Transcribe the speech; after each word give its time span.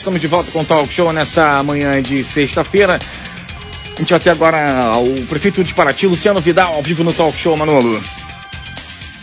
Estamos 0.00 0.18
de 0.18 0.28
volta 0.28 0.50
com 0.50 0.62
o 0.62 0.64
Talk 0.64 0.90
Show 0.90 1.12
nessa 1.12 1.62
manhã 1.62 2.00
de 2.00 2.24
sexta-feira. 2.24 2.98
A 3.94 3.98
gente 3.98 4.08
vai 4.08 4.18
ter 4.18 4.30
agora 4.30 4.96
o 4.96 5.26
prefeito 5.26 5.62
de 5.62 5.74
Paraty, 5.74 6.06
Luciano 6.06 6.40
Vidal, 6.40 6.72
ao 6.72 6.82
vivo 6.82 7.04
no 7.04 7.12
Talk 7.12 7.36
Show, 7.36 7.54
Manolo. 7.54 8.02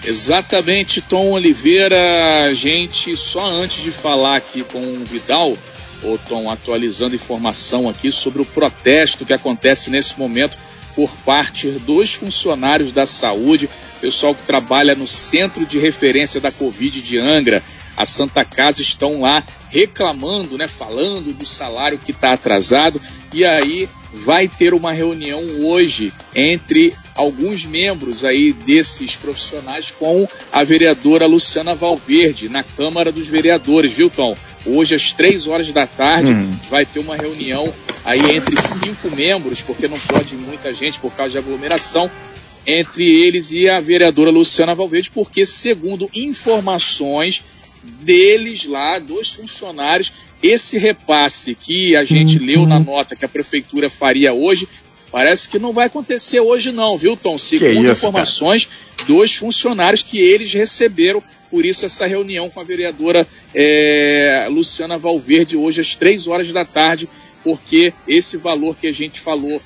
Exatamente, 0.05 1.01
Tom 1.01 1.31
Oliveira. 1.31 2.53
Gente, 2.53 3.17
só 3.17 3.43
antes 3.49 3.83
de 3.83 3.89
falar 3.89 4.35
aqui 4.35 4.63
com 4.63 4.77
o 4.77 5.03
Vidal, 5.03 5.57
o 6.03 6.17
Tom, 6.29 6.47
atualizando 6.47 7.16
informação 7.16 7.89
aqui 7.89 8.12
sobre 8.12 8.44
o 8.44 8.46
protesto 8.46 9.25
que 9.25 9.34
acontece 9.34 9.89
nesse 9.89 10.20
momento 10.20 10.59
por 10.94 11.09
parte 11.25 11.71
dos 11.71 12.14
funcionários 12.14 12.91
da 12.91 13.07
saúde, 13.07 13.68
pessoal 14.00 14.36
que 14.36 14.46
trabalha 14.46 14.94
no 14.94 15.07
Centro 15.07 15.66
de 15.66 15.80
Referência 15.80 16.39
da 16.39 16.52
Covid 16.52 17.02
de 17.02 17.18
Angra 17.18 17.64
a 17.98 18.05
Santa 18.05 18.45
Casa 18.45 18.82
estão 18.82 19.21
lá 19.21 19.43
reclamando, 19.71 20.57
né, 20.57 20.68
falando 20.68 21.34
do 21.34 21.48
salário 21.48 21.98
que 21.98 22.12
está 22.12 22.31
atrasado, 22.34 23.02
e 23.34 23.44
aí 23.44 23.90
vai 24.13 24.48
ter 24.48 24.73
uma 24.73 24.94
reunião 24.94 25.41
hoje 25.66 26.13
entre 26.35 26.94
alguns 27.16 27.66
membros 27.66 28.23
aí 28.23 28.54
desses 28.54 29.16
profissionais 29.16 29.91
com 29.91 30.27
a 30.52 30.63
vereadora 30.63 31.26
Luciana 31.26 31.76
Valverde 31.76 32.48
na 32.48 32.63
Câmara 32.63 33.12
dos 33.12 33.27
Vereadores, 33.27 33.91
viu, 33.91 34.09
Tom? 34.09 34.35
Hoje, 34.66 34.95
às 34.95 35.12
três 35.12 35.48
horas 35.48 35.71
da 35.71 35.88
tarde, 35.88 36.32
hum. 36.32 36.57
vai 36.70 36.85
ter 36.85 36.99
uma 36.99 37.16
reunião 37.16 37.73
aí 38.05 38.35
entre 38.35 38.55
cinco 38.55 39.13
membros, 39.16 39.62
porque 39.62 39.88
não 39.88 39.99
pode 39.99 40.35
muita 40.35 40.73
gente 40.73 40.99
por 40.99 41.12
causa 41.13 41.32
de 41.32 41.38
aglomeração, 41.38 42.09
entre 42.66 43.05
eles 43.05 43.52
e 43.52 43.70
a 43.70 43.79
vereadora 43.79 44.29
Luciana 44.29 44.76
Valverde, 44.76 45.09
porque, 45.09 45.45
segundo 45.45 46.09
informações 46.13 47.41
deles 48.02 48.66
lá, 48.66 49.00
dos 49.00 49.34
funcionários, 49.34 50.12
esse 50.41 50.77
repasse 50.77 51.55
que 51.55 51.96
a 51.96 52.04
gente 52.04 52.38
uhum. 52.38 52.46
leu 52.46 52.66
na 52.66 52.80
nota 52.80 53.16
que 53.16 53.26
a 53.26 53.30
prefeitura 53.30 53.90
faria 53.90 54.34
hoje, 54.34 54.68
parece 55.12 55.49
que 55.49 55.57
não 55.57 55.74
vai 55.74 55.88
acontecer 55.88 56.40
hoje 56.40 56.71
não, 56.71 56.98
viu, 56.98 57.18
Tom? 57.18 57.38
Segundo 57.38 57.84
isso, 57.85 57.91
informações 57.91 58.66
cara? 58.66 59.07
dos 59.07 59.34
funcionários 59.35 60.04
que 60.04 60.20
eles 60.20 60.54
receberam, 60.54 61.24
por 61.49 61.66
isso 61.66 61.85
essa 61.85 62.05
reunião 62.05 62.49
com 62.49 62.60
a 62.60 62.63
vereadora 62.63 63.26
é, 63.54 64.47
Luciana 64.50 64.97
Valverde 64.97 65.57
hoje 65.57 65.81
às 65.81 65.96
três 65.96 66.28
horas 66.28 66.51
da 66.51 66.66
tarde, 66.66 67.09
porque 67.44 67.94
esse 68.07 68.38
valor 68.38 68.75
que 68.75 68.88
a 68.88 68.91
gente 68.91 69.19
falou 69.19 69.62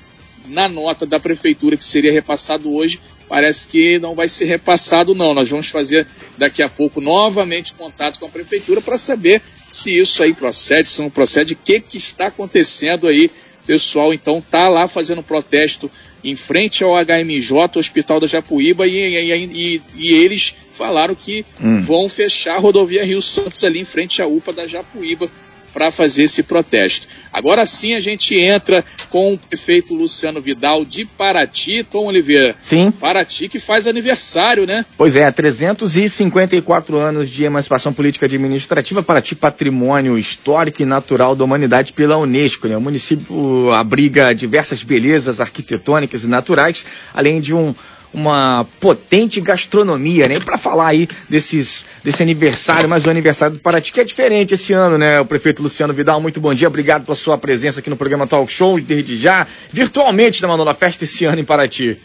na 0.48 0.68
nota 0.68 1.06
da 1.06 1.20
prefeitura 1.20 1.78
que 1.78 1.84
seria 1.84 2.12
repassado 2.12 2.74
hoje 2.74 3.00
parece 3.32 3.66
que 3.66 3.98
não 3.98 4.14
vai 4.14 4.28
ser 4.28 4.44
repassado, 4.44 5.16
não. 5.16 5.34
Nós 5.34 5.50
vamos 5.50 5.70
fazer 5.70 6.06
daqui 6.38 6.64
a 6.64 6.70
pouco 6.70 7.02
novamente 7.02 7.74
contato 7.74 8.20
com 8.20 8.26
a 8.26 8.30
prefeitura 8.30 8.82
para 8.82 8.98
saber 8.98 9.42
se 9.70 9.98
isso 9.98 10.24
aí 10.24 10.34
procede, 10.34 10.90
se 10.90 11.02
não 11.02 11.10
procede, 11.10 11.54
o 11.54 11.58
que, 11.58 11.80
que 11.80 11.98
está 11.98 12.28
acontecendo 12.28 13.08
aí. 13.08 13.30
O 13.64 13.68
pessoal, 13.68 14.12
então, 14.12 14.42
tá 14.42 14.68
lá 14.68 14.88
fazendo 14.88 15.22
protesto 15.22 15.90
em 16.24 16.36
frente 16.36 16.84
ao 16.84 16.94
HMJ, 16.94 17.78
Hospital 17.78 18.20
da 18.20 18.28
Japuíba, 18.28 18.88
e, 18.88 18.98
e, 18.98 19.46
e, 19.46 19.82
e 19.96 20.12
eles 20.12 20.56
falaram 20.72 21.14
que 21.14 21.46
hum. 21.62 21.82
vão 21.82 22.10
fechar 22.10 22.56
a 22.56 22.60
rodovia 22.60 23.06
Rio 23.06 23.22
Santos 23.22 23.64
ali 23.64 23.80
em 23.80 23.86
frente 23.86 24.22
à 24.22 24.28
UPA 24.28 24.52
da 24.52 24.68
Japuíba 24.68 25.30
para 25.74 25.92
fazer 25.92 26.24
esse 26.24 26.44
protesto. 26.44 27.08
Agora 27.32 27.66
sim 27.66 27.94
a 27.94 28.00
gente 28.00 28.36
entra 28.36 28.84
com 29.10 29.34
o 29.34 29.38
prefeito 29.38 29.94
Luciano 29.94 30.42
Vidal 30.42 30.84
de 30.84 31.06
Paraty, 31.06 31.84
Tom 31.84 32.08
Oliveira. 32.08 32.56
Sim. 32.62 32.92
Paraty 32.92 33.48
que 33.48 33.60
faz 33.60 33.88
aniversário, 33.88 34.66
né? 34.66 34.86
Pois 34.98 35.16
é, 35.16 35.32
354 35.32 36.98
anos 36.98 37.30
de 37.30 37.44
emancipação 37.44 37.94
política 37.94 38.26
administrativa, 38.26 39.04
Paraty 39.04 39.36
patrimônio 39.36 40.18
histórico 40.18 40.82
e 40.82 40.86
natural 40.86 41.36
da 41.36 41.44
humanidade 41.44 41.94
pela 41.94 42.18
Unesco. 42.18 42.68
Né? 42.68 42.76
O 42.76 42.82
município 42.82 43.72
abriga 43.72 44.34
diversas 44.34 44.84
belezas 44.84 45.40
arquitetônicas 45.40 46.24
e 46.24 46.28
naturais, 46.28 46.86
além 47.14 47.40
de 47.40 47.54
um 47.54 47.74
uma 48.14 48.66
potente 48.80 49.40
gastronomia, 49.40 50.28
né? 50.28 50.40
Para 50.40 50.58
falar 50.58 50.90
aí 50.90 51.08
desses, 51.30 51.86
desse 52.04 52.22
aniversário, 52.22 52.90
mais 52.90 53.06
um 53.06 53.10
aniversário 53.10 53.56
do 53.56 53.62
Paraty, 53.62 53.92
que 53.92 54.00
é 54.00 54.04
diferente 54.04 54.54
esse 54.54 54.74
ano, 54.74 54.98
né? 54.98 55.20
O 55.20 55.26
prefeito 55.26 55.64
Luciano 55.64 55.94
Vidal, 55.94 56.20
muito 56.20 56.42
bom 56.42 56.54
dia, 56.54 56.68
obrigado 56.68 57.06
pela 57.06 57.16
sua 57.16 57.38
presença 57.38 57.80
aqui 57.80 57.90
no 57.90 57.98
programa 57.98 58.28
Talk 58.28 58.52
Show, 58.52 58.80
desde 58.80 59.16
já, 59.18 59.48
virtualmente, 59.72 60.42
né, 60.42 60.48
Manola, 60.48 60.74
festa 60.74 61.04
esse 61.04 61.26
ano 61.26 61.40
em 61.42 61.46
Paraty. 61.46 61.98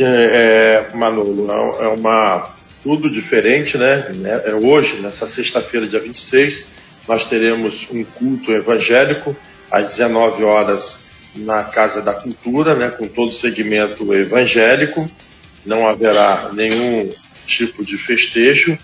É, 0.01 0.87
Manolo, 0.95 1.51
é, 1.51 1.85
é 1.85 1.89
uma 1.89 2.55
tudo 2.83 3.09
diferente, 3.09 3.79
né? 3.79 4.07
É, 4.45 4.55
hoje, 4.55 5.01
nessa 5.01 5.27
sexta-feira, 5.27 5.87
dia 5.87 6.01
26, 6.01 6.67
nós 7.07 7.25
teremos 7.25 7.87
um 7.91 8.05
culto 8.05 8.53
evangélico 8.53 9.37
às 9.71 9.93
19 9.93 10.43
horas 10.45 10.99
na 11.35 11.65
Casa 11.65 12.03
da 12.03 12.13
Cultura, 12.13 12.75
né, 12.75 12.89
com 12.89 13.09
todo 13.09 13.31
o 13.31 13.35
segmento 13.35 14.13
evangélico. 14.13 15.11
Não 15.65 15.89
haverá 15.89 16.51
nenhum 16.53 17.11
tipo 17.47 17.85
de 17.85 17.97
festejo. 17.97 18.77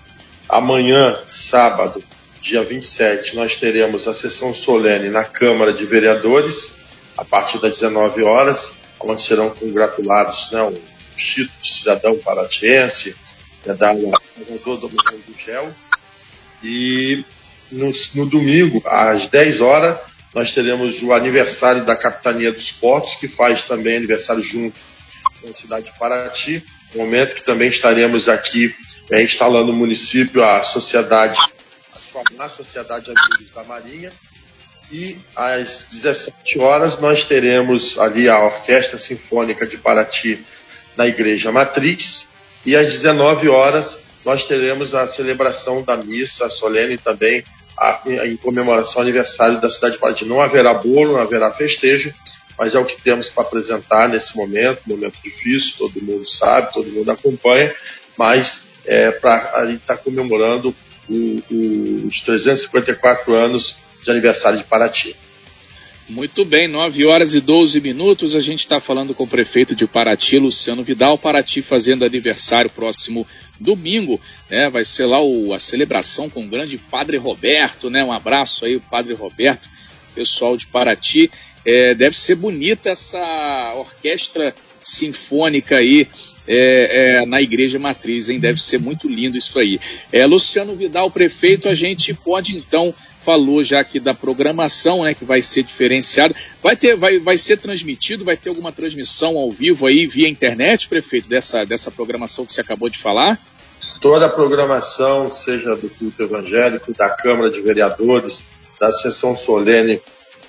Amanhã, 0.48 1.16
sábado, 1.28 2.02
dia 2.40 2.62
27, 2.64 3.34
nós 3.34 3.56
teremos 3.56 4.06
a 4.06 4.14
sessão 4.14 4.54
solene 4.54 5.10
na 5.10 5.24
Câmara 5.24 5.72
de 5.72 5.84
Vereadores, 5.84 6.72
a 7.16 7.24
partir 7.24 7.60
das 7.60 7.72
19 7.80 8.22
horas, 8.22 8.70
onde 9.00 9.22
serão 9.22 9.50
congratulados 9.50 10.50
né, 10.52 10.62
o 10.62 10.74
título 11.16 11.58
de 11.62 11.74
cidadão 11.74 12.16
paratiense, 12.18 13.14
né, 13.66 13.74
da 13.74 13.92
governador 13.92 14.78
do 14.78 14.88
do 14.88 15.34
Gel. 15.44 15.74
E 16.62 17.24
no, 17.70 17.92
no, 18.14 18.26
domingo, 18.26 18.82
às 18.86 19.26
10 19.26 19.60
horas, 19.60 19.98
nós 20.34 20.52
teremos 20.52 21.02
o 21.02 21.12
aniversário 21.12 21.84
da 21.84 21.96
Capitania 21.96 22.52
dos 22.52 22.70
Portos, 22.72 23.14
que 23.16 23.28
faz 23.28 23.64
também 23.64 23.96
aniversário 23.96 24.42
junto 24.42 24.78
com 25.40 25.50
a 25.50 25.54
cidade 25.54 25.86
de 25.86 25.98
Paraty, 25.98 26.64
momento 26.94 27.34
que 27.34 27.42
também 27.42 27.68
estaremos 27.68 28.28
aqui 28.28 28.74
é, 29.10 29.22
instalando 29.22 29.72
no 29.72 29.78
município 29.78 30.42
a 30.42 30.62
sociedade 30.62 31.38
na 32.36 32.48
Sociedade 32.48 33.10
Amigos 33.10 33.52
da 33.54 33.64
Marinha. 33.64 34.12
E 34.90 35.18
às 35.36 35.84
17 35.92 36.58
horas 36.58 36.98
nós 36.98 37.24
teremos 37.24 37.98
ali 37.98 38.28
a 38.28 38.42
Orquestra 38.42 38.98
Sinfônica 38.98 39.66
de 39.66 39.76
Paraty 39.76 40.44
na 40.96 41.06
Igreja 41.06 41.52
Matriz. 41.52 42.26
E 42.64 42.74
às 42.74 42.90
19 42.92 43.48
horas 43.48 43.98
nós 44.24 44.44
teremos 44.46 44.94
a 44.94 45.06
celebração 45.06 45.82
da 45.82 45.96
missa 45.96 46.48
solene 46.48 46.96
também 46.98 47.44
a, 47.78 48.02
em 48.24 48.36
comemoração 48.36 48.96
ao 48.96 49.02
aniversário 49.02 49.60
da 49.60 49.70
cidade 49.70 49.94
de 49.94 50.00
Paraty. 50.00 50.24
Não 50.24 50.40
haverá 50.40 50.74
bolo, 50.74 51.12
não 51.12 51.20
haverá 51.20 51.52
festejo, 51.52 52.12
mas 52.58 52.74
é 52.74 52.78
o 52.78 52.84
que 52.84 53.00
temos 53.00 53.28
para 53.28 53.44
apresentar 53.44 54.08
nesse 54.08 54.36
momento, 54.36 54.82
momento 54.86 55.16
difícil, 55.22 55.74
todo 55.78 56.02
mundo 56.02 56.28
sabe, 56.28 56.72
todo 56.72 56.90
mundo 56.90 57.10
acompanha, 57.10 57.72
mas 58.16 58.62
é, 58.84 59.10
para 59.12 59.70
estar 59.70 59.96
tá 59.96 59.96
comemorando 59.96 60.74
os 61.08 62.20
354 62.20 63.34
anos 63.34 63.74
de 64.04 64.10
aniversário 64.10 64.58
de 64.58 64.64
Paraty. 64.64 65.16
Muito 66.08 66.42
bem, 66.42 66.66
9 66.66 67.04
horas 67.04 67.34
e 67.34 67.40
12 67.40 67.82
minutos. 67.82 68.34
A 68.34 68.40
gente 68.40 68.60
está 68.60 68.80
falando 68.80 69.14
com 69.14 69.24
o 69.24 69.28
prefeito 69.28 69.76
de 69.76 69.86
Paraty, 69.86 70.38
Luciano 70.38 70.82
Vidal. 70.82 71.18
Paraty 71.18 71.60
fazendo 71.60 72.02
aniversário 72.02 72.70
próximo 72.70 73.26
domingo. 73.60 74.18
Né? 74.50 74.70
Vai 74.70 74.86
ser 74.86 75.04
lá 75.04 75.20
o, 75.20 75.52
a 75.52 75.58
celebração 75.58 76.30
com 76.30 76.44
o 76.44 76.48
grande 76.48 76.78
Padre 76.78 77.18
Roberto. 77.18 77.90
Né? 77.90 78.02
Um 78.02 78.12
abraço 78.12 78.64
aí, 78.64 78.80
Padre 78.90 79.12
Roberto, 79.12 79.68
pessoal 80.14 80.56
de 80.56 80.66
Paraty. 80.66 81.30
É, 81.62 81.94
deve 81.94 82.16
ser 82.16 82.36
bonita 82.36 82.88
essa 82.88 83.74
orquestra 83.76 84.54
sinfônica 84.82 85.76
aí 85.76 86.08
é, 86.48 87.20
é, 87.20 87.26
na 87.26 87.40
igreja 87.42 87.78
matriz, 87.78 88.28
hein? 88.28 88.40
Deve 88.40 88.58
ser 88.58 88.78
muito 88.78 89.08
lindo 89.08 89.36
isso 89.36 89.58
aí. 89.58 89.78
É, 90.10 90.24
Luciano 90.24 90.74
Vidal, 90.74 91.10
prefeito, 91.10 91.68
a 91.68 91.74
gente 91.74 92.14
pode 92.14 92.56
então 92.56 92.94
falou 93.28 93.62
já 93.62 93.80
aqui 93.80 94.00
da 94.00 94.14
programação, 94.14 95.04
né, 95.04 95.12
que 95.12 95.24
vai 95.24 95.42
ser 95.42 95.62
diferenciada. 95.62 96.34
Vai 96.62 96.74
ter, 96.74 96.96
vai, 96.96 97.18
vai 97.18 97.36
ser 97.36 97.58
transmitido, 97.58 98.24
vai 98.24 98.38
ter 98.38 98.48
alguma 98.48 98.72
transmissão 98.72 99.36
ao 99.36 99.50
vivo 99.50 99.86
aí 99.86 100.06
via 100.06 100.26
internet, 100.26 100.88
prefeito, 100.88 101.28
dessa, 101.28 101.66
dessa 101.66 101.90
programação 101.90 102.46
que 102.46 102.52
você 102.52 102.62
acabou 102.62 102.88
de 102.88 102.96
falar? 102.96 103.38
Toda 104.00 104.26
a 104.26 104.28
programação, 104.30 105.30
seja 105.30 105.76
do 105.76 105.90
culto 105.90 106.22
evangélico, 106.22 106.90
da 106.94 107.10
Câmara 107.10 107.50
de 107.50 107.60
Vereadores, 107.60 108.42
da 108.80 108.90
sessão 108.92 109.36
solene 109.36 110.00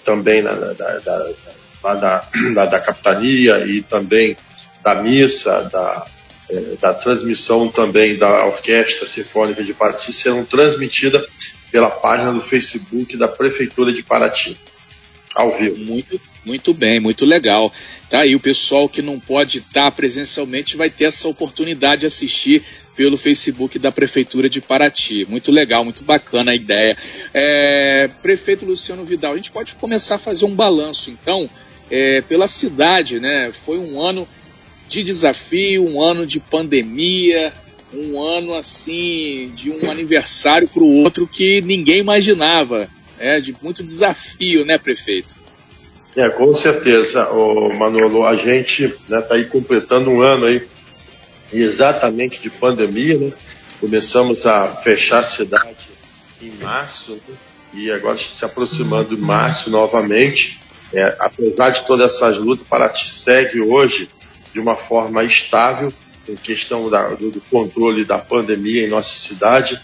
também 0.05 0.41
na, 0.41 0.53
da, 0.53 0.73
da, 0.73 1.31
da, 1.83 2.29
da, 2.55 2.65
da 2.65 2.79
capitania 2.79 3.65
e 3.65 3.81
também 3.81 4.37
da 4.83 5.01
missa, 5.01 5.63
da, 5.71 6.05
é, 6.49 6.59
da 6.81 6.93
transmissão 6.93 7.67
também 7.67 8.17
da 8.17 8.45
Orquestra 8.45 9.07
Sinfônica 9.07 9.63
de 9.63 9.73
Paraty 9.73 10.11
serão 10.13 10.43
transmitidas 10.43 11.25
pela 11.71 11.89
página 11.89 12.33
do 12.33 12.41
Facebook 12.41 13.15
da 13.15 13.27
Prefeitura 13.27 13.93
de 13.93 14.01
Paraty, 14.01 14.57
ao 15.35 15.55
vivo. 15.57 15.77
Muito, 15.85 16.19
muito 16.43 16.73
bem, 16.73 16.99
muito 16.99 17.25
legal. 17.25 17.71
Tá 18.09 18.21
aí, 18.21 18.35
o 18.35 18.39
pessoal 18.39 18.89
que 18.89 19.01
não 19.01 19.19
pode 19.19 19.59
estar 19.59 19.91
presencialmente 19.91 20.75
vai 20.75 20.89
ter 20.89 21.05
essa 21.05 21.27
oportunidade 21.27 22.01
de 22.01 22.07
assistir 22.07 22.63
pelo 22.95 23.17
Facebook 23.17 23.77
da 23.77 23.91
Prefeitura 23.91 24.49
de 24.49 24.59
Paraty. 24.59 25.25
Muito 25.29 25.51
legal, 25.51 25.83
muito 25.83 26.03
bacana 26.03 26.51
a 26.51 26.55
ideia. 26.55 26.97
É, 27.33 28.09
Prefeito 28.21 28.65
Luciano 28.65 29.05
Vidal, 29.05 29.33
a 29.33 29.35
gente 29.35 29.51
pode 29.51 29.75
começar 29.75 30.15
a 30.15 30.19
fazer 30.19 30.45
um 30.45 30.55
balanço, 30.55 31.11
então, 31.11 31.49
é, 31.89 32.21
pela 32.21 32.47
cidade, 32.47 33.19
né? 33.19 33.51
Foi 33.63 33.77
um 33.77 34.01
ano 34.01 34.27
de 34.89 35.03
desafio, 35.03 35.85
um 35.85 36.01
ano 36.01 36.25
de 36.25 36.39
pandemia, 36.39 37.53
um 37.93 38.21
ano 38.21 38.55
assim, 38.55 39.51
de 39.55 39.69
um 39.69 39.89
aniversário 39.89 40.67
para 40.67 40.83
o 40.83 41.03
outro 41.03 41.27
que 41.27 41.61
ninguém 41.61 41.99
imaginava, 41.99 42.89
né? 43.17 43.39
de 43.39 43.55
muito 43.61 43.83
desafio, 43.83 44.65
né, 44.65 44.77
prefeito? 44.77 45.35
É, 46.15 46.27
com 46.29 46.53
certeza, 46.55 47.29
o 47.29 47.71
Manolo, 47.73 48.25
a 48.25 48.35
gente 48.35 48.85
está 48.85 49.15
né, 49.15 49.21
tá 49.21 49.35
aí 49.35 49.45
completando 49.45 50.09
um 50.09 50.21
ano 50.21 50.47
aí 50.47 50.67
exatamente 51.53 52.41
de 52.41 52.49
pandemia, 52.49 53.17
né? 53.17 53.31
Começamos 53.79 54.45
a 54.45 54.77
fechar 54.83 55.19
a 55.19 55.23
cidade 55.23 55.87
em 56.41 56.51
março 56.61 57.13
né? 57.13 57.35
e 57.73 57.91
agora 57.91 58.17
se 58.17 58.43
aproximando 58.43 59.15
de 59.15 59.21
março 59.21 59.69
novamente. 59.69 60.59
É, 60.91 61.15
apesar 61.19 61.69
de 61.69 61.85
todas 61.85 62.13
essas 62.13 62.37
lutas, 62.37 62.67
Paraty 62.67 63.07
segue 63.07 63.61
hoje 63.61 64.09
de 64.53 64.59
uma 64.59 64.75
forma 64.75 65.23
estável 65.23 65.93
em 66.27 66.35
questão 66.35 66.89
da, 66.89 67.09
do 67.09 67.41
controle 67.49 68.05
da 68.05 68.19
pandemia 68.19 68.85
em 68.85 68.89
nossa 68.89 69.17
cidade. 69.17 69.79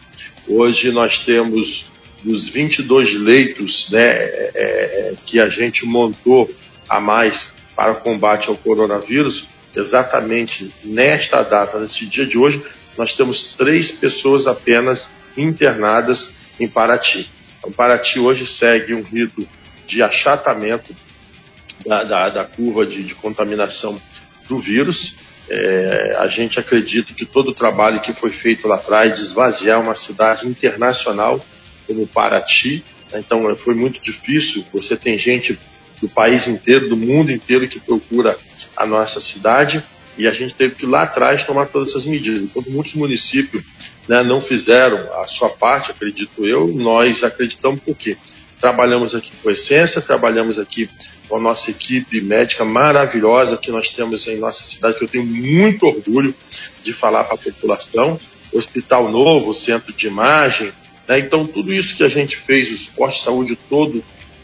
Hoje 0.47 0.91
nós 0.91 1.19
temos 1.19 1.85
dos 2.23 2.49
22 2.49 3.13
leitos 3.13 3.89
né, 3.89 4.01
é, 4.01 4.51
é, 4.55 5.13
que 5.25 5.39
a 5.39 5.47
gente 5.49 5.85
montou 5.85 6.49
a 6.89 6.99
mais 6.99 7.53
para 7.75 7.91
o 7.91 8.01
combate 8.01 8.47
ao 8.47 8.55
coronavírus, 8.55 9.47
exatamente 9.75 10.73
nesta 10.83 11.43
data, 11.43 11.79
nesse 11.79 12.05
dia 12.05 12.25
de 12.25 12.37
hoje, 12.37 12.63
nós 12.97 13.13
temos 13.13 13.53
três 13.57 13.91
pessoas 13.91 14.47
apenas 14.47 15.09
internadas 15.37 16.29
em 16.59 16.67
Paraty. 16.67 17.29
Então, 17.59 17.71
Paraty 17.71 18.19
hoje 18.19 18.47
segue 18.47 18.93
um 18.93 19.03
rito 19.03 19.47
de 19.85 20.01
achatamento 20.01 20.95
da, 21.85 22.03
da, 22.03 22.29
da 22.29 22.43
curva 22.45 22.85
de, 22.85 23.03
de 23.03 23.13
contaminação 23.15 24.01
do 24.47 24.59
vírus 24.59 25.15
é, 25.49 26.15
a 26.19 26.27
gente 26.27 26.59
acredita 26.59 27.13
que 27.13 27.25
todo 27.25 27.49
o 27.49 27.53
trabalho 27.53 28.01
que 28.01 28.13
foi 28.13 28.31
feito 28.31 28.67
lá 28.67 28.75
atrás 28.75 29.15
de 29.15 29.21
esvaziar 29.21 29.79
uma 29.79 29.95
cidade 29.95 30.47
internacional 30.47 31.43
como 31.85 32.07
Paraty, 32.07 32.83
né, 33.11 33.19
então 33.19 33.55
foi 33.55 33.75
muito 33.75 34.01
difícil. 34.01 34.65
Você 34.73 34.97
tem 34.97 35.17
gente 35.17 35.57
do 36.01 36.09
país 36.09 36.47
inteiro, 36.47 36.89
do 36.89 36.97
mundo 36.97 37.31
inteiro 37.31 37.67
que 37.67 37.79
procura 37.79 38.37
a 38.75 38.85
nossa 38.85 39.21
cidade 39.21 39.83
e 40.17 40.27
a 40.27 40.31
gente 40.31 40.55
teve 40.55 40.75
que 40.75 40.85
lá 40.85 41.03
atrás 41.03 41.43
tomar 41.43 41.67
todas 41.67 41.89
essas 41.89 42.05
medidas. 42.05 42.41
Enquanto 42.41 42.71
muitos 42.71 42.93
municípios 42.95 43.63
né, 44.07 44.23
não 44.23 44.41
fizeram 44.41 44.97
a 45.21 45.27
sua 45.27 45.49
parte, 45.49 45.91
acredito 45.91 46.45
eu, 46.45 46.67
nós 46.67 47.23
acreditamos 47.23 47.79
porque 47.85 48.17
trabalhamos 48.59 49.13
aqui 49.13 49.31
com 49.43 49.51
essência, 49.51 50.01
trabalhamos 50.01 50.57
aqui 50.57 50.89
com 51.27 51.37
a 51.37 51.39
nossa 51.39 51.71
equipe 51.71 52.21
médica 52.21 52.63
maravilhosa 52.63 53.57
que 53.57 53.71
nós 53.71 53.89
temos 53.89 54.27
em 54.27 54.37
nossa 54.37 54.63
cidade, 54.63 54.97
que 54.97 55.03
eu 55.03 55.07
tenho 55.07 55.25
muito 55.25 55.85
orgulho 55.85 56.33
de 56.83 56.93
falar 56.93 57.23
para 57.23 57.35
a 57.35 57.37
população. 57.37 58.19
Hospital 58.53 59.11
Novo, 59.11 59.53
Centro 59.53 59.91
de 59.93 60.07
Imagem, 60.07 60.71
né? 61.07 61.19
então 61.19 61.45
tudo 61.45 61.73
isso 61.73 61.95
que 61.95 62.03
a 62.03 62.07
gente 62.07 62.37
fez, 62.37 62.71
os 62.71 62.87
postos 62.87 63.19
de 63.19 63.25
saúde 63.25 63.59
todo, 63.69 64.03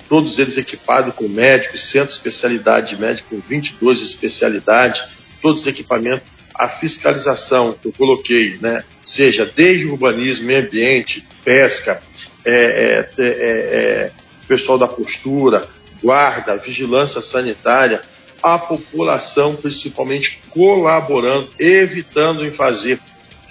todos 0.10 0.38
eles 0.38 0.58
equipados 0.58 1.16
com 1.16 1.28
médicos, 1.28 1.90
centro 1.90 2.10
de 2.10 2.16
especialidade 2.16 3.00
médica 3.00 3.28
com 3.30 3.40
22 3.40 4.02
especialidades, 4.02 5.02
todos 5.42 5.62
os 5.62 5.68
equipamentos, 5.68 6.28
a 6.54 6.68
fiscalização 6.68 7.74
que 7.74 7.88
eu 7.88 7.94
coloquei, 7.94 8.58
né? 8.62 8.84
seja 9.06 9.46
desde 9.46 9.86
urbanismo, 9.86 10.46
meio 10.46 10.66
ambiente, 10.66 11.26
pesca, 11.44 12.02
é, 12.44 13.08
é, 13.18 13.24
é, 13.24 13.26
é 13.28 14.12
pessoal 14.48 14.78
da 14.78 14.88
postura, 14.88 15.70
guarda, 16.02 16.58
vigilância 16.58 17.22
sanitária, 17.22 18.02
a 18.42 18.58
população 18.58 19.56
principalmente 19.56 20.42
colaborando, 20.50 21.50
evitando 21.60 22.46
em 22.46 22.52
fazer 22.52 23.00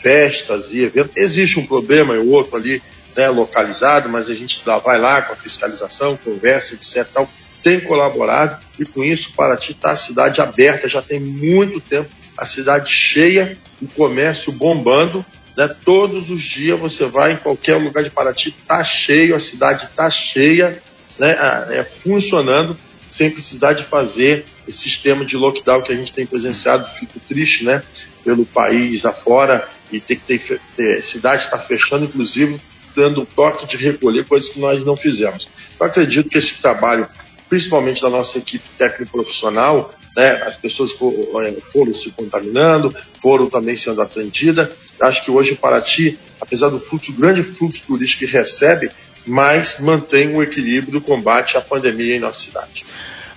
festas 0.03 0.73
e 0.73 0.83
eventos. 0.83 1.17
Existe 1.17 1.59
um 1.59 1.67
problema 1.67 2.15
e 2.15 2.19
outro 2.19 2.57
ali 2.57 2.83
né, 3.17 3.29
localizado, 3.29 4.09
mas 4.09 4.29
a 4.29 4.35
gente 4.35 4.63
vai 4.85 4.99
lá 4.99 5.23
com 5.23 5.33
a 5.33 5.37
fiscalização, 5.37 6.17
conversa, 6.17 6.75
etc. 6.75 7.07
Tal, 7.13 7.29
tem 7.63 7.81
colaborado 7.81 8.59
e 8.79 8.85
com 8.85 9.05
isso 9.05 9.33
Paraty 9.35 9.73
está 9.73 9.93
a 9.93 9.97
cidade 9.97 10.41
aberta, 10.41 10.89
já 10.89 11.03
tem 11.03 11.21
muito 11.21 11.81
tempo, 11.81 12.09
a 12.37 12.47
cidade 12.47 12.91
cheia, 12.91 13.57
o 13.81 13.87
comércio 13.87 14.51
bombando. 14.51 15.25
Né, 15.57 15.69
todos 15.85 16.31
os 16.31 16.43
dias 16.43 16.79
você 16.79 17.07
vai 17.07 17.33
em 17.33 17.37
qualquer 17.37 17.77
lugar 17.77 18.03
de 18.03 18.11
Paraty, 18.11 18.55
está 18.59 18.83
cheio, 18.83 19.37
a 19.37 19.41
cidade 19.41 19.87
está 19.87 20.09
cheia 20.09 20.81
né, 21.21 21.37
é, 21.71 21.85
funcionando 21.85 22.75
sem 23.07 23.31
precisar 23.31 23.75
de 23.75 23.85
fazer 23.85 24.47
esse 24.67 24.79
sistema 24.79 25.25
de 25.25 25.37
lockdown 25.37 25.83
que 25.83 25.93
a 25.93 25.97
gente 25.97 26.13
tem 26.13 26.25
presenciado. 26.25 26.89
Fico 26.99 27.21
triste, 27.29 27.63
né, 27.63 27.83
pelo 28.25 28.47
país 28.47 29.05
afora 29.05 29.69
e 29.93 30.01
ter 30.01 30.17
que 30.17 30.39
ter, 30.39 30.61
ter 30.75 31.03
cidade 31.03 31.43
está 31.43 31.59
fechando, 31.59 32.07
inclusive 32.07 32.59
dando 32.97 33.21
um 33.21 33.25
toque 33.25 33.67
de 33.67 33.77
recolher, 33.77 34.27
coisas 34.27 34.49
que 34.49 34.59
nós 34.59 34.85
não 34.85 34.97
fizemos. 34.97 35.49
Eu 35.79 35.87
acredito 35.87 36.31
que 36.31 36.39
esse 36.39 36.61
trabalho, 36.61 37.07
principalmente 37.49 38.01
da 38.01 38.09
nossa 38.09 38.39
equipe 38.39 38.65
técnico 38.79 39.13
profissional, 39.13 39.95
né, 40.17 40.43
as 40.43 40.57
pessoas 40.57 40.93
foram, 40.93 41.43
é, 41.43 41.53
foram 41.73 41.95
se 41.95 42.11
contaminando, 42.11 42.95
foram 43.21 43.49
também 43.49 43.77
sendo 43.77 44.01
atendidas. 44.01 44.71
Acho 45.01 45.25
que 45.25 45.31
hoje 45.31 45.55
Paraty, 45.55 46.19
apesar 46.41 46.69
do 46.69 46.81
fluxo, 46.81 47.13
grande 47.13 47.43
fluxo 47.43 47.83
turístico 47.87 48.25
que 48.25 48.31
recebe, 48.31 48.91
mas 49.27 49.79
mantém 49.79 50.35
o 50.35 50.43
equilíbrio 50.43 50.93
do 50.93 51.01
combate 51.01 51.57
à 51.57 51.61
pandemia 51.61 52.17
em 52.17 52.21
nossa 52.21 52.41
cidade. 52.41 52.85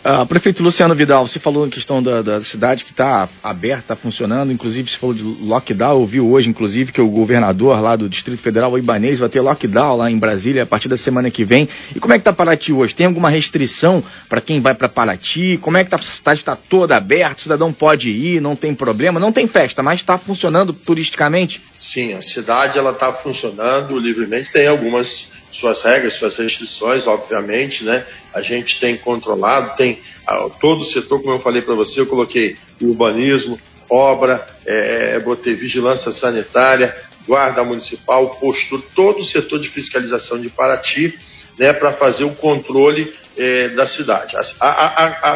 Uh, 0.03 0.25
prefeito 0.25 0.61
Luciano 0.61 0.93
Vidal, 0.93 1.25
você 1.25 1.39
falou 1.39 1.65
em 1.65 1.69
questão 1.69 2.03
da, 2.03 2.21
da 2.21 2.41
cidade 2.41 2.83
que 2.83 2.91
está 2.91 3.29
aberta, 3.41 3.83
está 3.83 3.95
funcionando, 3.95 4.51
inclusive 4.51 4.89
você 4.89 4.97
falou 4.97 5.15
de 5.15 5.23
lockdown, 5.23 5.97
ouviu 5.97 6.29
hoje, 6.29 6.49
inclusive, 6.49 6.91
que 6.91 6.99
o 6.99 7.07
governador 7.07 7.79
lá 7.79 7.95
do 7.95 8.09
Distrito 8.09 8.41
Federal, 8.41 8.73
o 8.73 8.77
Ibanês, 8.77 9.19
vai 9.19 9.29
ter 9.29 9.39
lockdown 9.39 9.95
lá 9.95 10.11
em 10.11 10.17
Brasília 10.17 10.63
a 10.63 10.65
partir 10.65 10.89
da 10.89 10.97
semana 10.97 11.31
que 11.31 11.45
vem. 11.45 11.69
E 11.95 12.01
como 12.01 12.13
é 12.13 12.17
que 12.17 12.19
está 12.19 12.33
Paraty 12.33 12.73
hoje? 12.73 12.93
Tem 12.93 13.07
alguma 13.07 13.29
restrição 13.29 14.03
para 14.27 14.41
quem 14.41 14.59
vai 14.59 14.73
para 14.73 14.89
Paraty? 14.89 15.57
Como 15.61 15.77
é 15.77 15.85
que 15.85 15.89
tá, 15.89 15.95
a 15.95 16.01
cidade 16.01 16.39
está 16.41 16.57
toda 16.57 16.97
aberta, 16.97 17.37
o 17.37 17.43
cidadão 17.43 17.71
pode 17.71 18.11
ir, 18.11 18.41
não 18.41 18.57
tem 18.57 18.75
problema? 18.75 19.21
Não 19.21 19.31
tem 19.31 19.47
festa, 19.47 19.81
mas 19.81 20.01
está 20.01 20.17
funcionando 20.17 20.73
turisticamente? 20.73 21.61
Sim, 21.79 22.11
a 22.11 22.21
cidade 22.21 22.77
ela 22.77 22.91
está 22.91 23.13
funcionando 23.13 23.97
livremente, 23.97 24.51
tem 24.51 24.67
algumas 24.67 25.31
suas 25.53 25.83
regras, 25.83 26.15
suas 26.15 26.35
restrições, 26.35 27.07
obviamente, 27.07 27.83
né? 27.83 28.05
A 28.33 28.41
gente 28.41 28.79
tem 28.79 28.97
controlado, 28.97 29.77
tem 29.77 29.99
ah, 30.27 30.49
todo 30.59 30.81
o 30.81 30.85
setor, 30.85 31.21
como 31.21 31.35
eu 31.35 31.39
falei 31.39 31.61
para 31.61 31.75
você, 31.75 32.01
eu 32.01 32.07
coloquei 32.07 32.57
urbanismo, 32.81 33.59
obra, 33.89 34.45
é, 34.65 35.15
é, 35.15 35.19
botei 35.19 35.53
vigilância 35.53 36.11
sanitária, 36.11 36.95
guarda 37.27 37.63
municipal, 37.63 38.31
postura, 38.35 38.81
todo 38.95 39.19
o 39.19 39.23
setor 39.23 39.59
de 39.59 39.69
fiscalização 39.69 40.39
de 40.39 40.49
Paraty, 40.49 41.17
né, 41.57 41.71
para 41.71 41.93
fazer 41.93 42.23
o 42.23 42.33
controle 42.33 43.13
é, 43.37 43.69
da 43.69 43.85
cidade. 43.85 44.35
A, 44.35 44.67
a, 44.67 45.33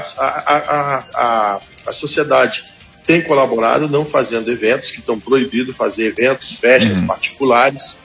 a, 1.14 1.62
a, 1.86 1.94
sociedade 1.94 2.64
tem 3.06 3.22
colaborado, 3.22 3.88
não 3.88 4.04
fazendo 4.04 4.52
eventos, 4.52 4.92
que 4.92 5.00
estão 5.00 5.20
proibidos 5.20 5.76
fazer 5.76 6.08
eventos, 6.08 6.54
festas 6.54 6.98
uhum. 6.98 7.08
particulares, 7.08 7.96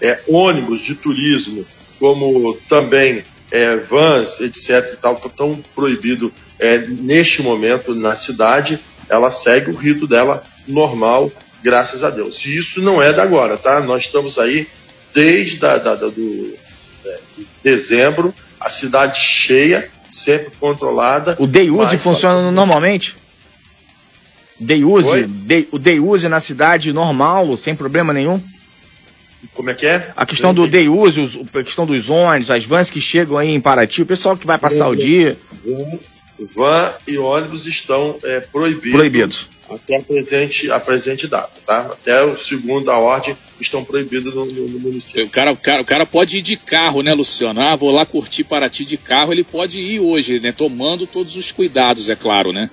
é, 0.00 0.20
ônibus 0.28 0.82
de 0.82 0.94
turismo, 0.94 1.64
como 1.98 2.54
também 2.68 3.24
é, 3.50 3.76
vans, 3.76 4.40
etc. 4.40 4.92
e 4.92 4.96
tal, 4.96 5.14
estão 5.14 5.60
proibidos 5.74 6.30
é, 6.58 6.78
neste 6.78 7.42
momento 7.42 7.94
na 7.94 8.14
cidade. 8.14 8.78
ela 9.08 9.30
segue 9.30 9.70
o 9.70 9.76
rito 9.76 10.06
dela 10.06 10.42
normal, 10.66 11.30
graças 11.62 12.02
a 12.02 12.10
Deus. 12.10 12.44
E 12.44 12.56
isso 12.56 12.80
não 12.80 13.00
é 13.00 13.12
da 13.12 13.22
agora, 13.22 13.56
tá? 13.56 13.80
Nós 13.80 14.04
estamos 14.04 14.38
aí 14.38 14.66
desde 15.14 15.58
da, 15.58 15.78
da, 15.78 15.94
da 15.94 16.08
do 16.08 16.54
é, 17.04 17.18
dezembro, 17.62 18.34
a 18.60 18.68
cidade 18.68 19.18
cheia, 19.20 19.88
sempre 20.10 20.50
controlada. 20.58 21.36
O 21.38 21.46
Day 21.46 21.70
Use 21.70 21.96
funciona 21.98 22.50
normalmente? 22.50 23.16
Day 24.58 24.84
Use, 24.84 25.26
day, 25.26 25.68
o 25.70 25.78
Day 25.78 26.00
Use 26.00 26.28
na 26.28 26.40
cidade 26.40 26.92
normal, 26.92 27.56
sem 27.56 27.74
problema 27.74 28.12
nenhum? 28.12 28.42
Como 29.54 29.70
é 29.70 29.74
que 29.74 29.86
é? 29.86 30.12
A 30.16 30.26
questão 30.26 30.52
do 30.52 30.66
day 30.66 30.88
use, 30.88 31.20
os, 31.20 31.36
a 31.54 31.62
questão 31.62 31.86
dos 31.86 32.08
ônibus, 32.08 32.50
as 32.50 32.64
vans 32.64 32.90
que 32.90 33.00
chegam 33.00 33.38
aí 33.38 33.50
em 33.50 33.60
Paraty, 33.60 34.02
o 34.02 34.06
pessoal 34.06 34.36
que 34.36 34.46
vai 34.46 34.58
passar 34.58 34.88
o 34.88 34.96
dia. 34.96 35.36
Van 36.54 36.92
e 37.06 37.16
ônibus 37.16 37.66
estão 37.66 38.18
é, 38.22 38.40
proibidos. 38.40 38.92
Proibidos. 38.92 39.48
Até 39.68 39.96
a 39.96 40.02
presente, 40.02 40.70
a 40.70 40.78
presente 40.78 41.26
data, 41.26 41.50
tá? 41.66 41.90
Até 41.92 42.22
o 42.22 42.38
segundo 42.38 42.90
a 42.90 42.98
ordem 42.98 43.36
estão 43.60 43.84
proibidos 43.84 44.34
no, 44.34 44.44
no, 44.44 44.68
no 44.68 44.78
município. 44.78 45.24
O 45.24 45.30
cara, 45.30 45.50
o, 45.50 45.56
cara, 45.56 45.82
o 45.82 45.84
cara 45.84 46.06
pode 46.06 46.38
ir 46.38 46.42
de 46.42 46.56
carro, 46.56 47.02
né, 47.02 47.12
Luciano? 47.12 47.60
Ah, 47.60 47.74
vou 47.74 47.90
lá 47.90 48.06
curtir 48.06 48.44
Paraty 48.44 48.84
de 48.84 48.96
carro, 48.96 49.32
ele 49.32 49.42
pode 49.42 49.80
ir 49.80 49.98
hoje, 49.98 50.38
né? 50.38 50.52
Tomando 50.52 51.06
todos 51.06 51.34
os 51.36 51.50
cuidados, 51.50 52.08
é 52.08 52.14
claro, 52.14 52.52
né? 52.52 52.70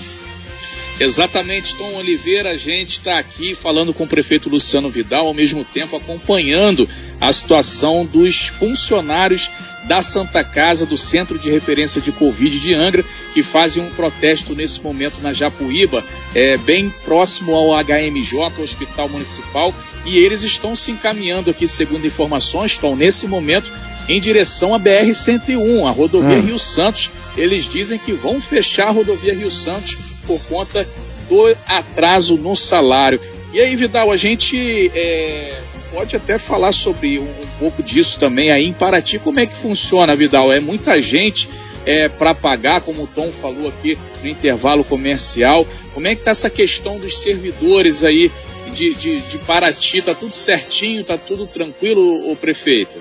Exatamente, 1.00 1.76
Tom 1.76 1.94
Oliveira, 1.94 2.50
a 2.50 2.56
gente 2.56 2.94
está 2.94 3.18
aqui 3.20 3.54
falando 3.54 3.94
com 3.94 4.04
o 4.04 4.08
prefeito 4.08 4.50
Luciano 4.50 4.90
Vidal, 4.90 5.28
ao 5.28 5.34
mesmo 5.34 5.64
tempo 5.64 5.96
acompanhando 5.96 6.88
a 7.20 7.32
situação 7.32 8.04
dos 8.04 8.48
funcionários 8.48 9.48
da 9.88 10.02
Santa 10.02 10.44
Casa, 10.44 10.84
do 10.84 10.98
Centro 10.98 11.38
de 11.38 11.50
Referência 11.50 12.00
de 12.00 12.12
Covid 12.12 12.60
de 12.60 12.74
Angra, 12.74 13.04
que 13.32 13.42
fazem 13.42 13.82
um 13.82 13.90
protesto 13.90 14.54
nesse 14.54 14.80
momento 14.82 15.20
na 15.22 15.32
Japuíba, 15.32 16.04
é, 16.34 16.58
bem 16.58 16.92
próximo 17.04 17.54
ao 17.54 17.82
HMJ, 17.82 18.62
Hospital 18.62 19.08
Municipal, 19.08 19.74
e 20.04 20.18
eles 20.18 20.44
estão 20.44 20.76
se 20.76 20.90
encaminhando 20.90 21.50
aqui, 21.50 21.66
segundo 21.66 22.06
informações, 22.06 22.72
estão 22.72 22.94
nesse 22.94 23.26
momento 23.26 23.72
em 24.08 24.20
direção 24.20 24.74
à 24.74 24.78
BR-101, 24.78 25.86
a 25.86 25.90
rodovia 25.90 26.38
hum. 26.38 26.42
Rio 26.42 26.58
Santos. 26.58 27.10
Eles 27.36 27.64
dizem 27.66 27.98
que 27.98 28.12
vão 28.12 28.40
fechar 28.40 28.88
a 28.88 28.90
rodovia 28.90 29.34
Rio 29.34 29.50
Santos 29.50 29.96
por 30.26 30.40
conta 30.48 30.86
do 31.28 31.56
atraso 31.66 32.36
no 32.36 32.54
salário. 32.54 33.20
E 33.52 33.60
aí, 33.60 33.74
Vidal, 33.76 34.10
a 34.10 34.16
gente 34.16 34.90
é, 34.94 35.62
pode 35.90 36.16
até 36.16 36.38
falar 36.38 36.72
sobre 36.72 37.18
um, 37.18 37.24
um, 37.24 37.46
pouco 37.58 37.82
disso 37.82 38.18
também 38.18 38.50
aí 38.50 38.66
em 38.66 38.72
Paraty. 38.72 39.18
Como 39.18 39.40
é 39.40 39.46
que 39.46 39.54
funciona, 39.54 40.14
Vidal? 40.14 40.52
É 40.52 40.60
muita 40.60 41.00
gente 41.00 41.48
é, 41.86 42.08
para 42.08 42.34
pagar, 42.34 42.80
como 42.82 43.04
o 43.04 43.06
Tom 43.06 43.30
falou 43.32 43.68
aqui 43.68 43.98
no 44.22 44.28
intervalo 44.28 44.84
comercial. 44.84 45.66
Como 45.94 46.06
é 46.06 46.10
que 46.10 46.20
está 46.20 46.30
essa 46.32 46.50
questão 46.50 46.98
dos 46.98 47.18
servidores 47.22 48.04
aí 48.04 48.30
de, 48.72 48.94
de, 48.94 49.20
de 49.20 49.38
Paraty? 49.38 49.98
Está 49.98 50.14
tudo 50.14 50.34
certinho? 50.34 51.00
Está 51.00 51.16
tudo 51.16 51.46
tranquilo, 51.46 52.30
o 52.30 52.36
prefeito? 52.36 52.98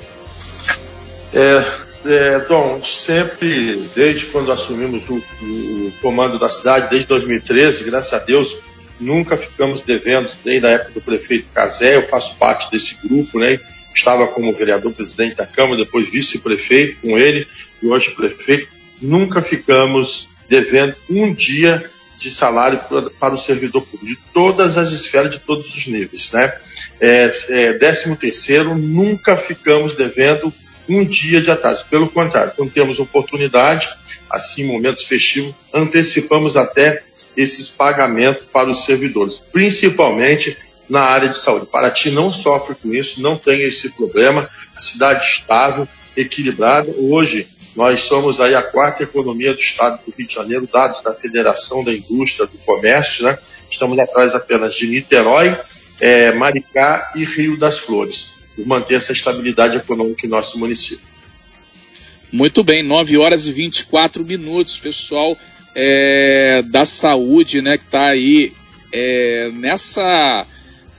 É, 1.33 1.87
é, 2.05 2.39
Dom, 2.47 2.81
sempre, 2.83 3.89
desde 3.93 4.27
quando 4.27 4.51
assumimos 4.51 5.07
o, 5.09 5.15
o, 5.15 5.93
comando 6.01 6.39
da 6.39 6.49
cidade, 6.49 6.89
desde 6.89 7.07
2013, 7.07 7.83
graças 7.83 8.13
a 8.13 8.19
Deus, 8.19 8.55
nunca 8.99 9.37
ficamos 9.37 9.83
devendo, 9.83 10.29
desde 10.43 10.67
a 10.67 10.71
época 10.71 10.91
do 10.91 11.01
prefeito 11.01 11.47
Casé, 11.53 11.95
eu 11.95 12.07
faço 12.07 12.35
parte 12.37 12.69
desse 12.71 12.95
grupo, 13.03 13.39
né? 13.39 13.59
Estava 13.93 14.27
como 14.27 14.53
vereador 14.53 14.93
presidente 14.93 15.35
da 15.35 15.45
Câmara, 15.45 15.83
depois 15.83 16.09
vice-prefeito 16.09 17.01
com 17.01 17.17
ele 17.17 17.47
e 17.81 17.87
hoje 17.87 18.11
prefeito. 18.11 18.67
Nunca 19.01 19.41
ficamos 19.41 20.27
devendo 20.47 20.95
um 21.09 21.33
dia 21.33 21.89
de 22.17 22.31
salário 22.31 22.79
para 23.19 23.33
o 23.33 23.37
servidor 23.37 23.83
público, 23.83 24.07
de 24.07 24.19
todas 24.33 24.77
as 24.77 24.91
esferas, 24.91 25.31
de 25.31 25.39
todos 25.39 25.73
os 25.75 25.87
níveis. 25.87 26.31
Né? 26.31 26.53
É, 26.99 27.31
é, 27.49 27.73
décimo 27.73 28.15
terceiro, 28.15 28.75
nunca 28.75 29.37
ficamos 29.37 29.95
devendo 29.95 30.51
um 30.89 31.05
dia 31.05 31.41
de 31.41 31.51
atraso. 31.51 31.85
Pelo 31.89 32.09
contrário, 32.09 32.53
quando 32.55 32.71
temos 32.71 32.99
oportunidade, 32.99 33.87
assim, 34.29 34.65
momentos 34.65 35.03
festivos, 35.03 35.53
antecipamos 35.73 36.55
até 36.55 37.03
esses 37.37 37.69
pagamentos 37.69 38.47
para 38.51 38.69
os 38.69 38.83
servidores, 38.83 39.37
principalmente 39.37 40.57
na 40.89 41.01
área 41.01 41.29
de 41.29 41.37
saúde. 41.37 41.67
Paraty 41.67 42.09
não 42.09 42.33
sofre 42.33 42.75
com 42.75 42.93
isso, 42.93 43.21
não 43.21 43.37
tem 43.37 43.61
esse 43.61 43.89
problema, 43.89 44.49
a 44.75 44.79
cidade 44.79 45.23
estável, 45.23 45.87
equilibrada. 46.15 46.91
Hoje, 46.97 47.47
nós 47.75 48.01
somos 48.01 48.41
aí 48.41 48.55
a 48.55 48.63
quarta 48.63 49.03
economia 49.03 49.53
do 49.53 49.59
estado 49.59 50.01
do 50.03 50.13
Rio 50.17 50.27
de 50.27 50.33
Janeiro, 50.33 50.67
dados 50.71 51.03
da 51.03 51.13
Federação 51.13 51.83
da 51.83 51.93
Indústria 51.93 52.47
do 52.47 52.57
Comércio, 52.59 53.23
né? 53.23 53.37
Estamos 53.69 53.99
atrás 53.99 54.33
apenas 54.33 54.73
de 54.73 54.87
Niterói, 54.87 55.55
é, 55.99 56.33
Maricá 56.33 57.11
e 57.15 57.23
Rio 57.23 57.57
das 57.57 57.77
Flores 57.77 58.37
por 58.57 58.65
manter 58.65 58.95
essa 58.95 59.11
estabilidade 59.11 59.77
econômica 59.77 60.25
em 60.25 60.29
nosso 60.29 60.57
município. 60.57 61.05
Muito 62.31 62.63
bem, 62.63 62.81
9 62.81 63.17
horas 63.17 63.45
e 63.45 63.51
24 63.51 64.25
minutos, 64.25 64.79
pessoal 64.79 65.37
é, 65.79 66.63
da 66.63 66.85
saúde, 66.85 67.61
né, 67.61 67.77
que 67.77 67.85
está 67.85 68.07
aí 68.07 68.51
é, 68.91 69.51
nessa 69.53 70.43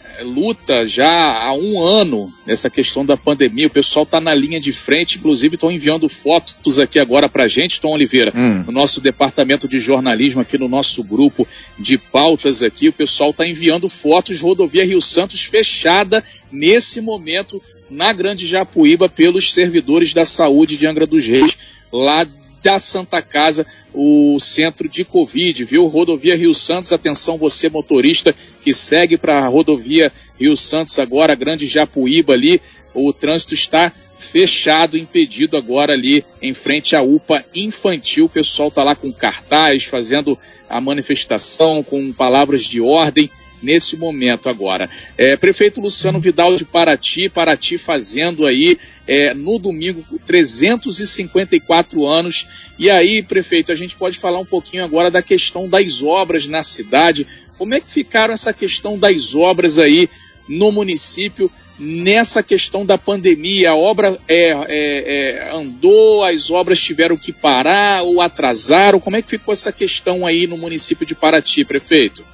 é, 0.04 0.22
luta 0.22 0.86
já 0.86 1.10
há 1.10 1.52
um 1.52 1.82
ano 1.82 2.32
nessa 2.46 2.70
questão 2.70 3.04
da 3.04 3.16
pandemia. 3.16 3.66
O 3.66 3.72
pessoal 3.72 4.04
está 4.04 4.20
na 4.20 4.32
linha 4.32 4.60
de 4.60 4.72
frente, 4.72 5.18
inclusive 5.18 5.56
estão 5.56 5.72
enviando 5.72 6.08
fotos 6.08 6.78
aqui 6.78 7.00
agora 7.00 7.28
para 7.28 7.44
a 7.44 7.48
gente, 7.48 7.80
Tom 7.80 7.92
Oliveira, 7.92 8.32
hum. 8.32 8.62
no 8.66 8.72
nosso 8.72 9.00
departamento 9.00 9.66
de 9.66 9.80
jornalismo, 9.80 10.42
aqui 10.42 10.56
no 10.56 10.68
nosso 10.68 11.02
grupo 11.02 11.44
de 11.76 11.98
pautas 11.98 12.62
aqui. 12.62 12.88
O 12.88 12.92
pessoal 12.92 13.30
está 13.30 13.44
enviando 13.44 13.88
fotos, 13.88 14.40
rodovia 14.40 14.86
Rio 14.86 15.02
Santos 15.02 15.42
fechada 15.42 16.22
nesse 16.52 17.00
momento 17.00 17.60
na 17.90 18.12
Grande 18.12 18.46
Japuíba 18.46 19.08
pelos 19.08 19.52
servidores 19.52 20.14
da 20.14 20.24
saúde 20.24 20.76
de 20.76 20.86
Angra 20.86 21.04
dos 21.04 21.26
Reis, 21.26 21.58
lá 21.92 22.24
da 22.62 22.78
Santa 22.78 23.22
Casa, 23.22 23.66
o 23.94 24.38
centro 24.40 24.88
de 24.88 25.04
Covid, 25.04 25.64
viu? 25.64 25.86
Rodovia 25.86 26.36
Rio 26.36 26.54
Santos, 26.54 26.92
atenção 26.92 27.38
você 27.38 27.68
motorista 27.68 28.34
que 28.62 28.72
segue 28.72 29.16
para 29.16 29.38
a 29.38 29.48
rodovia 29.48 30.12
Rio 30.38 30.56
Santos 30.56 30.98
agora, 30.98 31.34
Grande 31.34 31.66
Japuíba 31.66 32.32
ali, 32.32 32.60
o 32.94 33.12
trânsito 33.12 33.54
está 33.54 33.92
fechado, 34.18 34.98
impedido 34.98 35.56
agora 35.56 35.92
ali 35.92 36.24
em 36.42 36.52
frente 36.52 36.96
à 36.96 37.02
UPA 37.02 37.44
infantil. 37.54 38.24
O 38.24 38.28
pessoal 38.28 38.68
está 38.68 38.82
lá 38.82 38.96
com 38.96 39.12
cartaz, 39.12 39.84
fazendo 39.84 40.36
a 40.68 40.80
manifestação, 40.80 41.82
com 41.82 42.12
palavras 42.12 42.62
de 42.62 42.80
ordem 42.80 43.30
nesse 43.62 43.96
momento 43.96 44.48
agora. 44.48 44.88
É, 45.16 45.36
prefeito 45.36 45.80
Luciano 45.80 46.20
Vidal 46.20 46.56
de 46.56 46.64
Paraty, 46.64 47.28
Paraty 47.28 47.78
fazendo 47.78 48.46
aí 48.46 48.78
é, 49.06 49.34
no 49.34 49.58
domingo 49.58 50.04
354 50.26 52.06
anos. 52.06 52.46
E 52.78 52.90
aí, 52.90 53.22
prefeito, 53.22 53.72
a 53.72 53.74
gente 53.74 53.96
pode 53.96 54.18
falar 54.18 54.38
um 54.38 54.44
pouquinho 54.44 54.84
agora 54.84 55.10
da 55.10 55.22
questão 55.22 55.68
das 55.68 56.02
obras 56.02 56.46
na 56.46 56.62
cidade. 56.62 57.26
Como 57.56 57.74
é 57.74 57.80
que 57.80 57.90
ficaram 57.90 58.32
essa 58.32 58.52
questão 58.52 58.98
das 58.98 59.34
obras 59.34 59.78
aí 59.78 60.08
no 60.48 60.70
município 60.70 61.50
nessa 61.78 62.42
questão 62.42 62.86
da 62.86 62.96
pandemia? 62.96 63.70
A 63.70 63.76
obra 63.76 64.18
é, 64.28 64.52
é, 64.68 65.48
é, 65.48 65.56
andou, 65.56 66.24
as 66.24 66.50
obras 66.50 66.80
tiveram 66.80 67.16
que 67.16 67.32
parar 67.32 68.02
ou 68.02 68.20
atrasaram? 68.20 69.00
Como 69.00 69.16
é 69.16 69.22
que 69.22 69.30
ficou 69.30 69.52
essa 69.52 69.72
questão 69.72 70.26
aí 70.26 70.46
no 70.46 70.56
município 70.56 71.06
de 71.06 71.14
Paraty, 71.14 71.64
prefeito? 71.64 72.24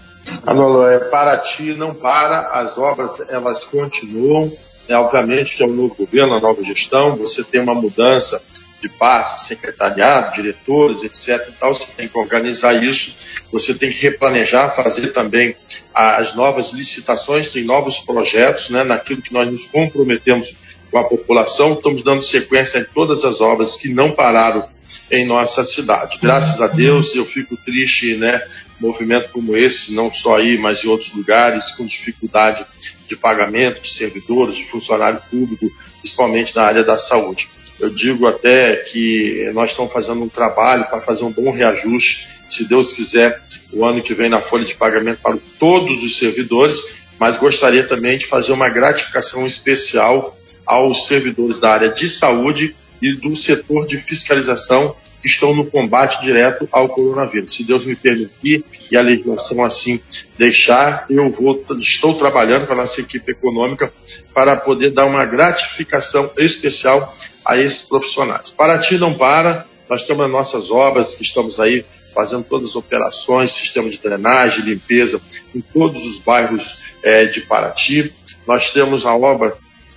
Manolo, 0.45 0.87
é, 0.87 0.99
Paraty 1.11 1.75
não 1.75 1.95
para, 1.95 2.51
as 2.53 2.79
obras 2.79 3.21
elas 3.29 3.65
continuam. 3.65 4.53
É, 4.89 4.97
obviamente 4.97 5.57
que 5.57 5.63
é 5.63 5.67
um 5.67 5.73
novo 5.73 5.95
governo, 5.95 6.35
a 6.35 6.41
nova 6.41 6.63
gestão, 6.63 7.17
você 7.17 7.43
tem 7.43 7.61
uma 7.61 7.75
mudança 7.75 8.43
de 8.81 8.89
parte, 8.91 9.47
secretariado, 9.47 10.35
diretores, 10.35 11.03
etc. 11.03 11.49
E 11.49 11.53
tal, 11.53 11.75
você 11.75 11.87
tem 11.97 12.07
que 12.07 12.19
organizar 12.19 12.75
isso, 12.85 13.15
você 13.51 13.73
tem 13.73 13.91
que 13.91 13.99
replanejar, 13.99 14.77
fazer 14.77 15.09
também 15.15 15.57
as 15.95 16.35
novas 16.35 16.71
licitações, 16.71 17.49
tem 17.49 17.65
novos 17.65 17.99
projetos, 18.01 18.69
né, 18.69 18.85
naquilo 18.85 19.23
que 19.23 19.33
nós 19.33 19.51
nos 19.51 19.67
comprometemos 19.69 20.55
com 20.91 20.99
a 20.99 21.05
população. 21.05 21.73
Estamos 21.73 22.05
dando 22.05 22.23
sequência 22.23 22.79
em 22.79 22.85
todas 22.85 23.25
as 23.25 23.41
obras 23.41 23.75
que 23.75 23.89
não 23.89 24.13
pararam 24.13 24.69
em 25.11 25.27
nossa 25.27 25.65
cidade. 25.65 26.19
Graças 26.21 26.61
a 26.61 26.67
Deus, 26.67 27.15
eu 27.15 27.25
fico 27.25 27.57
triste, 27.57 28.17
né, 28.17 28.43
movimento 28.81 29.31
como 29.31 29.57
esse, 29.57 29.93
não 29.95 30.13
só 30.13 30.37
aí, 30.37 30.59
mas 30.59 30.85
em 30.85 30.89
outros 30.89 31.13
lugares, 31.15 31.71
com 31.73 31.87
dificuldade 31.87 32.65
de 33.09 33.17
pagamento 33.17 33.81
de 33.81 33.93
servidores, 33.93 34.57
de 34.57 34.65
funcionário 34.65 35.21
público, 35.31 35.71
principalmente 36.01 36.55
na 36.55 36.63
área 36.63 36.83
da 36.83 36.97
saúde. 36.97 37.49
Eu 37.79 37.91
digo 37.91 38.27
até 38.27 38.77
que 38.77 39.51
nós 39.53 39.71
estamos 39.71 39.93
fazendo 39.93 40.23
um 40.23 40.29
trabalho 40.29 40.85
para 40.85 41.01
fazer 41.03 41.25
um 41.25 41.33
bom 41.33 41.51
reajuste, 41.51 42.29
se 42.49 42.69
Deus 42.69 42.93
quiser, 42.93 43.43
o 43.73 43.85
ano 43.85 44.03
que 44.03 44.15
vem 44.15 44.29
na 44.29 44.41
folha 44.41 44.65
de 44.65 44.75
pagamento 44.75 45.21
para 45.23 45.37
todos 45.59 46.03
os 46.03 46.19
servidores, 46.19 46.79
mas 47.19 47.39
gostaria 47.39 47.87
também 47.87 48.19
de 48.19 48.27
fazer 48.27 48.53
uma 48.53 48.69
gratificação 48.69 49.47
especial 49.47 50.37
aos 50.67 51.07
servidores 51.07 51.59
da 51.59 51.73
área 51.73 51.89
de 51.91 52.09
saúde 52.09 52.75
e 53.01 53.15
do 53.17 53.37
setor 53.37 53.87
de 53.87 53.99
fiscalização 53.99 54.97
que 55.25 55.29
estão 55.29 55.55
no 55.55 55.65
combate 55.65 56.21
direto 56.21 56.69
ao 56.71 56.89
coronavírus. 56.89 57.55
Se 57.55 57.65
Deus 57.65 57.87
me 57.87 57.97
permitir 57.97 58.63
e 58.91 58.97
a 58.97 59.01
legislação 59.01 59.65
assim 59.65 59.99
deixar, 60.37 61.07
eu 61.09 61.31
vou, 61.31 61.65
estou 61.81 62.15
trabalhando 62.19 62.67
com 62.67 62.75
a 62.75 62.77
nossa 62.77 63.01
equipe 63.01 63.33
econômica 63.33 63.91
para 64.35 64.55
poder 64.57 64.91
dar 64.91 65.07
uma 65.07 65.25
gratificação 65.25 66.31
especial 66.37 67.15
a 67.45 67.57
esses 67.57 67.83
profissionais. 67.83 68.51
Paraty 68.51 68.99
não 68.99 69.17
para, 69.17 69.67
nós 69.89 70.03
temos 70.05 70.27
as 70.27 70.31
nossas 70.31 70.71
obras 70.71 71.15
que 71.15 71.23
estamos 71.23 71.59
aí 71.59 71.85
fazendo 72.15 72.45
todas 72.45 72.71
as 72.71 72.77
operações, 72.77 73.53
sistema 73.53 73.89
de 73.89 73.99
drenagem, 73.99 74.65
limpeza 74.65 75.21
em 75.55 75.61
todos 75.61 76.05
os 76.07 76.19
bairros 76.19 76.77
é, 77.03 77.25
de 77.25 77.41
Paraty. 77.41 78.13
Nós 78.47 78.71
temos 78.71 79.05
a 79.05 79.17
obra 79.17 79.57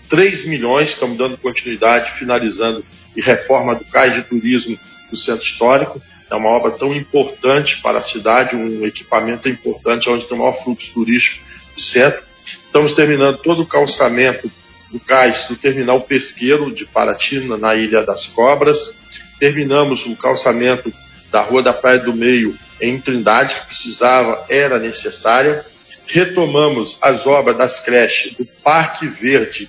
3 0.09 0.45
milhões, 0.45 0.91
estamos 0.91 1.17
dando 1.17 1.37
continuidade, 1.37 2.17
finalizando 2.17 2.83
e 3.15 3.21
reforma 3.21 3.75
do 3.75 3.85
cais 3.85 4.13
de 4.13 4.23
turismo 4.23 4.77
do 5.09 5.17
centro 5.17 5.43
histórico. 5.43 6.01
É 6.29 6.35
uma 6.35 6.49
obra 6.49 6.71
tão 6.71 6.93
importante 6.93 7.81
para 7.81 7.99
a 7.99 8.01
cidade, 8.01 8.55
um 8.55 8.85
equipamento 8.85 9.47
importante 9.47 10.09
onde 10.09 10.25
tem 10.25 10.37
o 10.37 10.39
maior 10.39 10.63
fluxo 10.63 10.91
turístico 10.93 11.43
do 11.75 11.81
centro. 11.81 12.23
Estamos 12.45 12.93
terminando 12.93 13.37
todo 13.37 13.61
o 13.61 13.67
calçamento 13.67 14.51
do 14.91 14.99
cais 14.99 15.45
do 15.47 15.55
terminal 15.55 16.01
pesqueiro 16.01 16.73
de 16.73 16.85
Paratina, 16.85 17.57
na 17.57 17.75
Ilha 17.75 18.03
das 18.03 18.27
Cobras. 18.27 18.93
Terminamos 19.39 20.05
o 20.05 20.15
calçamento 20.15 20.93
da 21.31 21.41
Rua 21.41 21.61
da 21.61 21.73
Praia 21.73 21.99
do 21.99 22.13
Meio 22.13 22.57
em 22.79 22.99
Trindade, 22.99 23.55
que 23.55 23.65
precisava, 23.67 24.45
era 24.49 24.79
necessária. 24.79 25.65
Retomamos 26.07 26.97
as 27.01 27.25
obras 27.25 27.57
das 27.57 27.79
creches 27.79 28.33
do 28.33 28.45
Parque 28.63 29.07
Verde 29.07 29.67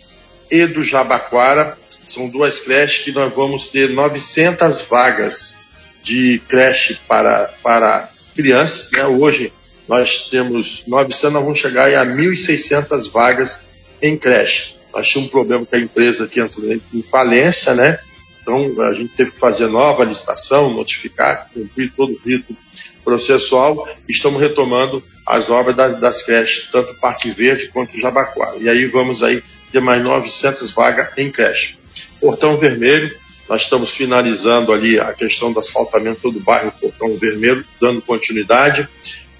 e 0.50 0.66
do 0.66 0.82
Jabaquara. 0.82 1.76
São 2.06 2.28
duas 2.28 2.60
creches 2.60 3.04
que 3.04 3.12
nós 3.12 3.32
vamos 3.34 3.68
ter 3.68 3.90
900 3.90 4.82
vagas 4.82 5.54
de 6.02 6.40
creche 6.48 6.98
para, 7.06 7.52
para 7.62 8.08
crianças. 8.34 8.90
Né? 8.92 9.04
Hoje 9.04 9.52
nós 9.88 10.28
temos 10.30 10.82
900, 10.86 11.32
nós 11.32 11.42
vamos 11.42 11.58
chegar 11.58 11.92
a 11.94 12.06
1.600 12.06 13.10
vagas 13.10 13.64
em 14.00 14.16
creche. 14.16 14.74
Nós 14.92 15.08
tínhamos 15.08 15.28
um 15.28 15.32
problema 15.32 15.66
com 15.66 15.76
a 15.76 15.78
empresa 15.78 16.26
que 16.26 16.40
entrou 16.40 16.66
em 16.72 17.02
falência, 17.02 17.74
né? 17.74 17.98
Então 18.40 18.80
a 18.82 18.94
gente 18.94 19.14
teve 19.14 19.32
que 19.32 19.38
fazer 19.38 19.66
nova 19.66 20.04
licitação, 20.04 20.72
notificar, 20.72 21.50
cumprir 21.52 21.92
todo 21.94 22.12
o 22.14 22.20
rito 22.26 22.56
processual. 23.04 23.86
Estamos 24.08 24.40
retomando 24.40 25.02
as 25.26 25.50
obras 25.50 25.76
das, 25.76 26.00
das 26.00 26.22
creches, 26.22 26.68
tanto 26.70 26.94
Parque 26.94 27.30
Verde 27.30 27.68
quanto 27.68 27.98
Jabaquara. 27.98 28.56
E 28.56 28.68
aí 28.68 28.86
vamos 28.86 29.22
aí 29.22 29.42
ter 29.72 29.80
mais 29.80 30.02
900 30.02 30.70
vagas 30.72 31.16
em 31.16 31.30
creche. 31.30 31.78
Portão 32.20 32.56
Vermelho, 32.56 33.10
nós 33.48 33.62
estamos 33.62 33.90
finalizando 33.90 34.72
ali 34.72 34.98
a 34.98 35.12
questão 35.12 35.52
do 35.52 35.60
asfaltamento 35.60 36.30
do 36.30 36.40
bairro 36.40 36.72
Portão 36.72 37.16
Vermelho, 37.16 37.64
dando 37.80 38.02
continuidade. 38.02 38.86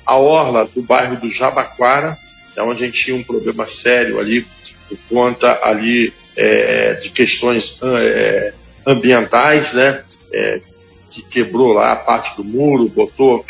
A 0.06 0.16
orla 0.16 0.66
do 0.66 0.82
bairro 0.82 1.16
do 1.16 1.28
Jabaquara, 1.28 2.16
é 2.56 2.62
onde 2.62 2.82
a 2.82 2.86
gente 2.86 3.04
tinha 3.04 3.16
um 3.16 3.22
problema 3.22 3.66
sério 3.66 4.18
ali, 4.18 4.46
por 4.88 4.98
conta 5.08 5.60
ali 5.62 6.12
é, 6.36 6.94
de 6.94 7.10
questões 7.10 7.78
é, 7.82 8.54
ambientais, 8.86 9.74
né? 9.74 10.02
É, 10.32 10.60
que 11.10 11.22
quebrou 11.22 11.72
lá 11.72 11.92
a 11.92 11.96
parte 11.96 12.36
do 12.36 12.44
muro, 12.44 12.88
botou 12.88 13.44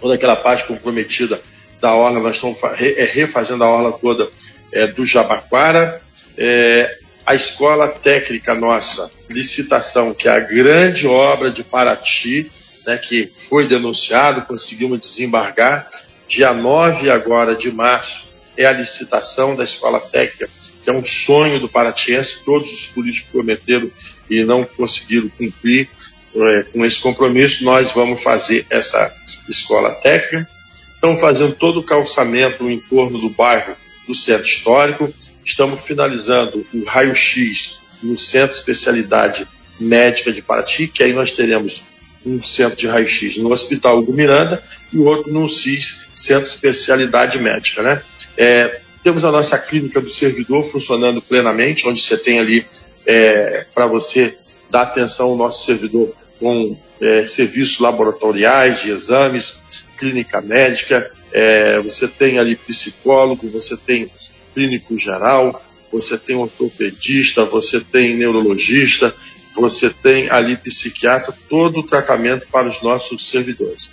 toda 0.00 0.14
aquela 0.14 0.36
parte 0.36 0.66
comprometida 0.66 1.40
da 1.80 1.94
orla, 1.94 2.20
nós 2.20 2.36
estamos 2.36 2.58
é, 2.80 3.04
refazendo 3.04 3.64
a 3.64 3.68
orla 3.68 3.92
toda 3.92 4.28
é, 4.72 4.86
do 4.86 5.04
Jabaquara. 5.04 6.00
É, 6.36 6.98
a 7.26 7.34
escola 7.34 7.88
técnica 7.88 8.54
nossa, 8.54 9.10
licitação, 9.28 10.14
que 10.14 10.28
é 10.28 10.30
a 10.30 10.38
grande 10.38 11.08
obra 11.08 11.50
de 11.50 11.64
Paraty, 11.64 12.50
né, 12.86 12.96
que 12.98 13.32
foi 13.48 13.66
denunciado, 13.66 14.42
conseguimos 14.42 15.00
desembargar. 15.00 15.90
Dia 16.28 16.52
9 16.52 17.10
agora 17.10 17.56
de 17.56 17.70
março 17.70 18.26
é 18.56 18.64
a 18.64 18.72
licitação 18.72 19.56
da 19.56 19.64
escola 19.64 20.00
técnica, 20.00 20.48
que 20.82 20.88
é 20.88 20.92
um 20.92 21.04
sonho 21.04 21.58
do 21.58 21.68
paratiense, 21.68 22.38
todos 22.44 22.72
os 22.72 22.86
políticos 22.86 23.30
prometeram 23.32 23.90
e 24.30 24.44
não 24.44 24.64
conseguiram 24.64 25.28
cumprir 25.28 25.88
é, 26.34 26.62
com 26.72 26.84
esse 26.84 27.00
compromisso, 27.00 27.64
nós 27.64 27.92
vamos 27.92 28.22
fazer 28.22 28.66
essa 28.70 29.12
escola 29.48 29.94
técnica. 29.96 30.48
Estamos 30.94 31.20
fazendo 31.20 31.54
todo 31.54 31.80
o 31.80 31.86
calçamento 31.86 32.70
em 32.70 32.78
torno 32.78 33.18
do 33.18 33.30
bairro 33.30 33.76
do 34.06 34.14
Centro 34.14 34.46
Histórico. 34.46 35.12
Estamos 35.44 35.80
finalizando 35.82 36.66
o 36.72 36.84
raio-x 36.84 37.78
no 38.02 38.18
Centro 38.18 38.50
de 38.50 38.58
Especialidade 38.58 39.46
Médica 39.78 40.32
de 40.32 40.42
Paraty, 40.42 40.88
que 40.88 41.02
aí 41.02 41.12
nós 41.12 41.30
teremos 41.30 41.82
um 42.24 42.42
centro 42.42 42.76
de 42.76 42.86
raio-x 42.86 43.36
no 43.36 43.52
Hospital 43.52 44.02
do 44.02 44.12
Miranda 44.12 44.62
e 44.92 44.98
outro 44.98 45.32
no 45.32 45.48
CIS, 45.48 46.06
Centro 46.14 46.44
de 46.44 46.50
Especialidade 46.50 47.38
Médica. 47.38 47.82
Né? 47.82 48.02
É, 48.36 48.80
temos 49.02 49.24
a 49.24 49.30
nossa 49.30 49.56
clínica 49.58 50.00
do 50.00 50.10
servidor 50.10 50.64
funcionando 50.64 51.22
plenamente, 51.22 51.86
onde 51.86 52.02
você 52.02 52.16
tem 52.16 52.40
ali 52.40 52.66
é, 53.06 53.66
para 53.72 53.86
você 53.86 54.36
dar 54.70 54.82
atenção 54.82 55.26
ao 55.28 55.36
nosso 55.36 55.64
servidor 55.64 56.12
com 56.40 56.76
é, 57.00 57.24
serviços 57.26 57.78
laboratoriais, 57.78 58.82
de 58.82 58.90
exames, 58.90 59.58
clínica 59.96 60.40
médica, 60.40 61.10
é, 61.36 61.78
você 61.80 62.08
tem 62.08 62.38
ali 62.38 62.56
psicólogo, 62.56 63.50
você 63.50 63.76
tem 63.76 64.10
clínico 64.54 64.98
geral, 64.98 65.62
você 65.92 66.16
tem 66.16 66.34
ortopedista, 66.34 67.44
você 67.44 67.78
tem 67.78 68.16
neurologista, 68.16 69.14
você 69.54 69.90
tem 69.90 70.30
ali 70.30 70.56
psiquiatra, 70.56 71.34
todo 71.46 71.80
o 71.80 71.86
tratamento 71.86 72.46
para 72.50 72.66
os 72.66 72.82
nossos 72.82 73.28
servidores. 73.28 73.90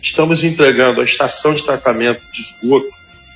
Estamos 0.00 0.42
entregando 0.42 1.02
a 1.02 1.04
estação 1.04 1.54
de 1.54 1.62
tratamento 1.62 2.22
de 2.32 2.40
esgoto 2.40 2.88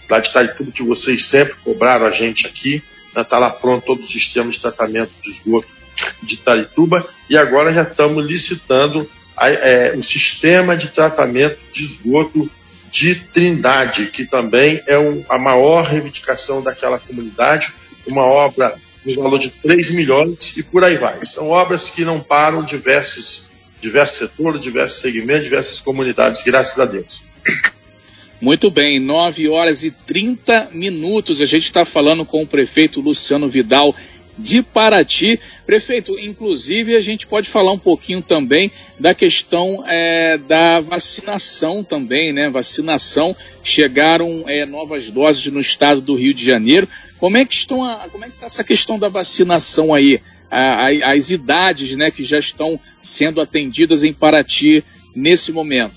lá 0.09 0.21
de 0.21 0.31
Itaituba, 0.31 0.73
que 0.73 0.83
vocês 0.83 1.27
sempre 1.27 1.55
cobraram 1.63 2.07
a 2.07 2.11
gente 2.11 2.47
aqui, 2.47 2.83
está 3.15 3.39
lá 3.39 3.51
pronto 3.51 3.85
todo 3.85 4.01
o 4.01 4.07
sistema 4.07 4.51
de 4.51 4.59
tratamento 4.59 5.13
de 5.23 5.33
esgoto 5.33 5.69
de 6.23 6.37
Itarituba 6.37 7.07
e 7.29 7.37
agora 7.37 7.75
já 7.75 7.83
estamos 7.83 8.25
licitando 8.25 9.07
a, 9.37 9.51
é, 9.51 9.95
o 9.95 10.03
sistema 10.03 10.79
de 10.79 10.89
tratamento 10.89 11.59
de 11.75 11.85
esgoto 11.85 12.51
de 12.91 13.15
Trindade, 13.33 14.07
que 14.07 14.25
também 14.25 14.83
é 14.87 14.99
um, 14.99 15.25
a 15.29 15.39
maior 15.39 15.87
reivindicação 15.87 16.63
daquela 16.63 16.99
comunidade, 16.99 17.73
uma 18.07 18.23
obra 18.23 18.75
no 19.05 19.15
valor 19.23 19.39
de 19.39 19.51
3 19.51 19.91
milhões 19.91 20.57
e 20.57 20.63
por 20.63 20.85
aí 20.85 20.97
vai. 20.97 21.25
São 21.25 21.49
obras 21.49 21.91
que 21.91 22.05
não 22.05 22.21
param 22.21 22.65
diversos, 22.65 23.49
diversos 23.81 24.19
setores, 24.19 24.61
diversos 24.61 25.01
segmentos, 25.01 25.45
diversas 25.45 25.81
comunidades, 25.81 26.43
graças 26.43 26.79
a 26.79 26.85
Deus. 26.85 27.23
Muito 28.41 28.71
bem, 28.71 28.99
9 28.99 29.49
horas 29.51 29.85
e 29.85 29.91
30 29.91 30.71
minutos. 30.73 31.43
A 31.43 31.47
gente 31.47 31.65
está 31.65 31.85
falando 31.85 32.25
com 32.25 32.43
o 32.43 32.47
prefeito 32.47 33.01
Luciano 33.01 33.49
Vidal 33.49 33.95
de 34.41 34.63
Paraty. 34.63 35.39
Prefeito, 35.67 36.19
inclusive 36.19 36.97
a 36.97 37.01
gente 37.01 37.27
pode 37.27 37.49
falar 37.49 37.73
um 37.73 37.79
pouquinho 37.79 38.23
também 38.23 38.71
da 38.99 39.15
questão 39.15 39.85
é, 39.87 40.39
da 40.39 40.81
vacinação 40.81 41.85
também, 41.85 42.33
né? 42.33 42.51
Vacinação, 42.51 43.35
chegaram 43.63 44.45
é, 44.49 44.67
novas 44.67 45.11
doses 45.11 45.53
no 45.53 45.61
estado 45.61 46.01
do 46.01 46.15
Rio 46.15 46.35
de 46.35 46.45
Janeiro. 46.45 46.89
Como 47.19 47.39
é 47.39 47.45
que 47.45 47.55
estão 47.55 47.85
a, 47.85 48.09
como 48.09 48.25
é 48.25 48.29
que 48.29 48.35
está 48.35 48.47
essa 48.47 48.65
questão 48.65 48.99
da 48.99 49.09
vacinação 49.09 49.95
aí? 49.95 50.21
As 51.05 51.31
idades 51.31 51.97
né, 51.97 52.11
que 52.11 52.25
já 52.25 52.39
estão 52.39 52.79
sendo 53.01 53.41
atendidas 53.41 54.03
em 54.03 54.13
Paraty 54.13 54.83
nesse 55.15 55.53
momento? 55.53 55.95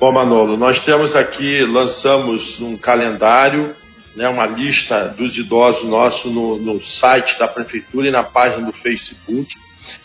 Bom, 0.00 0.10
Manolo, 0.10 0.56
nós 0.56 0.80
temos 0.80 1.14
aqui, 1.14 1.60
lançamos 1.60 2.60
um 2.60 2.78
calendário 2.78 3.74
né, 4.16 4.28
uma 4.28 4.46
lista 4.46 5.08
dos 5.08 5.36
idosos 5.36 5.88
nossos 5.88 6.32
no, 6.32 6.56
no 6.56 6.82
site 6.82 7.38
da 7.38 7.46
Prefeitura 7.46 8.08
e 8.08 8.10
na 8.10 8.24
página 8.24 8.64
do 8.64 8.72
Facebook. 8.72 9.54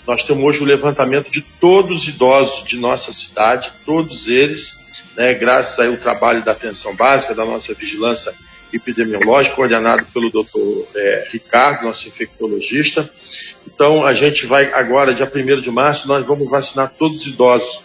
Nós 0.06 0.24
temos 0.24 0.44
hoje 0.44 0.62
o 0.62 0.66
levantamento 0.66 1.32
de 1.32 1.42
todos 1.42 2.02
os 2.02 2.08
idosos 2.10 2.68
de 2.68 2.78
nossa 2.78 3.14
cidade, 3.14 3.72
todos 3.86 4.28
eles, 4.28 4.78
né, 5.16 5.34
graças 5.34 5.80
ao 5.80 5.96
trabalho 5.96 6.44
da 6.44 6.52
atenção 6.52 6.94
básica, 6.94 7.34
da 7.34 7.46
nossa 7.46 7.74
vigilância 7.74 8.34
epidemiológica, 8.74 9.56
coordenado 9.56 10.06
pelo 10.14 10.30
doutor 10.30 10.88
é, 10.96 11.28
Ricardo, 11.32 11.86
nosso 11.86 12.08
infectologista. 12.08 13.10
Então, 13.66 14.06
a 14.06 14.14
gente 14.14 14.46
vai 14.46 14.72
agora, 14.74 15.14
dia 15.14 15.30
1 15.34 15.62
de 15.62 15.72
março, 15.72 16.08
nós 16.08 16.26
vamos 16.26 16.50
vacinar 16.50 16.94
todos 16.98 17.22
os 17.22 17.28
idosos 17.28 17.82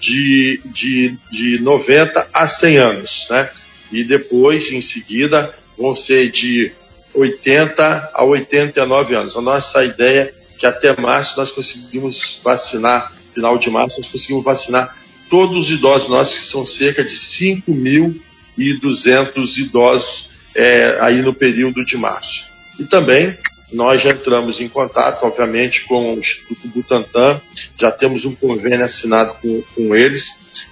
de, 0.00 0.60
de, 0.66 1.18
de 1.30 1.58
90 1.60 2.28
a 2.32 2.48
100 2.48 2.76
anos, 2.76 3.26
né? 3.30 3.50
E 3.92 4.02
depois, 4.02 4.72
em 4.72 4.80
seguida, 4.80 5.54
vão 5.76 5.94
ser 5.94 6.30
de 6.30 6.72
80 7.14 8.10
a 8.12 8.24
89 8.24 9.14
anos. 9.14 9.36
A 9.36 9.40
nossa 9.40 9.84
ideia 9.84 10.22
é 10.22 10.34
que 10.58 10.66
até 10.66 11.00
março 11.00 11.38
nós 11.38 11.52
conseguimos 11.52 12.40
vacinar, 12.42 13.12
final 13.32 13.56
de 13.58 13.70
março, 13.70 13.98
nós 13.98 14.08
conseguimos 14.08 14.44
vacinar 14.44 14.96
todos 15.28 15.66
os 15.66 15.70
idosos 15.70 16.08
nossos, 16.08 16.38
que 16.38 16.46
são 16.46 16.64
cerca 16.66 17.02
de 17.02 17.10
5.200 17.10 19.58
idosos 19.58 20.28
é, 20.54 20.98
aí 21.00 21.20
no 21.22 21.34
período 21.34 21.84
de 21.84 21.96
março. 21.96 22.44
E 22.78 22.84
também 22.84 23.36
nós 23.72 24.00
já 24.02 24.10
entramos 24.10 24.60
em 24.60 24.68
contato, 24.68 25.24
obviamente, 25.24 25.84
com 25.84 26.14
o 26.14 26.18
Instituto 26.18 26.68
Butantan, 26.68 27.40
já 27.76 27.90
temos 27.90 28.24
um 28.24 28.32
convênio 28.34 28.84
assinado 28.84 29.34
com, 29.42 29.62
com 29.74 29.96
eles. 29.96 30.28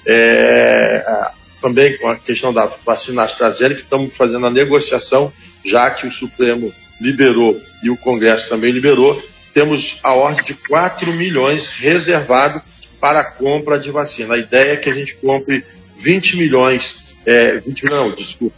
É, 0.06 1.32
também 1.62 1.96
com 1.96 2.08
a 2.08 2.16
questão 2.16 2.52
da 2.52 2.66
vacina 2.84 3.22
AstraZeneca, 3.22 3.80
estamos 3.80 4.14
fazendo 4.16 4.44
a 4.44 4.50
negociação, 4.50 5.32
já 5.64 5.88
que 5.92 6.06
o 6.06 6.12
Supremo 6.12 6.74
liberou 7.00 7.58
e 7.82 7.88
o 7.88 7.96
Congresso 7.96 8.48
também 8.48 8.72
liberou, 8.72 9.22
temos 9.54 9.98
a 10.02 10.12
ordem 10.14 10.44
de 10.44 10.54
4 10.54 11.12
milhões 11.12 11.68
reservado 11.68 12.60
para 13.00 13.20
a 13.20 13.24
compra 13.24 13.78
de 13.78 13.90
vacina. 13.90 14.34
A 14.34 14.38
ideia 14.38 14.72
é 14.72 14.76
que 14.76 14.90
a 14.90 14.94
gente 14.94 15.14
compre 15.16 15.64
20 15.98 16.36
milhões, 16.36 17.02
é, 17.24 17.58
20 17.60 17.84
não, 17.84 18.14
desculpa, 18.14 18.56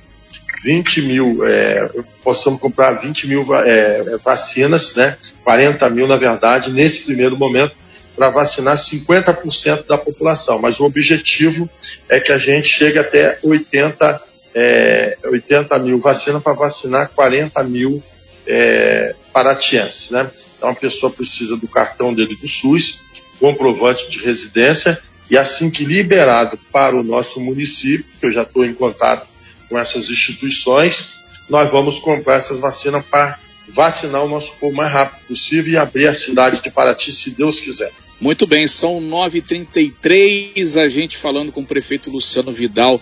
20 0.64 1.02
mil, 1.02 1.46
é, 1.46 1.90
possamos 2.22 2.58
comprar 2.58 2.92
20 3.02 3.26
mil 3.26 3.46
é, 3.54 4.16
vacinas, 4.24 4.94
né, 4.94 5.16
40 5.44 5.90
mil 5.90 6.06
na 6.06 6.16
verdade, 6.16 6.72
nesse 6.72 7.04
primeiro 7.04 7.36
momento, 7.36 7.76
para 8.16 8.30
vacinar 8.30 8.76
50% 8.76 9.86
da 9.86 9.98
população, 9.98 10.58
mas 10.58 10.78
o 10.78 10.84
objetivo 10.84 11.68
é 12.08 12.20
que 12.20 12.30
a 12.30 12.38
gente 12.38 12.68
chegue 12.68 12.98
até 12.98 13.38
80, 13.42 14.22
é, 14.54 15.18
80 15.24 15.78
mil 15.80 15.98
vacinas 15.98 16.42
para 16.42 16.54
vacinar 16.54 17.10
40 17.10 17.62
mil 17.64 18.02
é, 18.46 19.14
paratienses. 19.32 20.10
Né? 20.10 20.30
Então 20.56 20.68
a 20.68 20.74
pessoa 20.74 21.10
precisa 21.12 21.56
do 21.56 21.66
cartão 21.66 22.14
dele 22.14 22.36
do 22.36 22.48
SUS, 22.48 23.00
comprovante 23.40 24.08
de 24.08 24.18
residência, 24.24 24.98
e 25.30 25.36
assim 25.36 25.70
que 25.70 25.84
liberado 25.84 26.58
para 26.70 26.94
o 26.94 27.02
nosso 27.02 27.40
município, 27.40 28.06
que 28.20 28.26
eu 28.26 28.32
já 28.32 28.42
estou 28.42 28.64
em 28.64 28.74
contato 28.74 29.26
com 29.68 29.78
essas 29.78 30.08
instituições, 30.08 31.14
nós 31.48 31.70
vamos 31.70 31.98
comprar 31.98 32.36
essas 32.36 32.60
vacinas 32.60 33.04
para 33.06 33.38
vacinar 33.68 34.22
o 34.22 34.28
nosso 34.28 34.52
povo 34.56 34.72
o 34.72 34.76
mais 34.76 34.92
rápido 34.92 35.26
possível 35.28 35.72
e 35.72 35.76
abrir 35.76 36.06
a 36.06 36.14
cidade 36.14 36.62
de 36.62 36.70
Paraty, 36.70 37.12
se 37.12 37.30
Deus 37.30 37.60
quiser. 37.60 37.90
Muito 38.24 38.46
bem, 38.46 38.66
são 38.66 39.02
9h33, 39.02 40.80
a 40.80 40.88
gente 40.88 41.18
falando 41.18 41.52
com 41.52 41.60
o 41.60 41.66
prefeito 41.66 42.10
Luciano 42.10 42.50
Vidal 42.52 42.98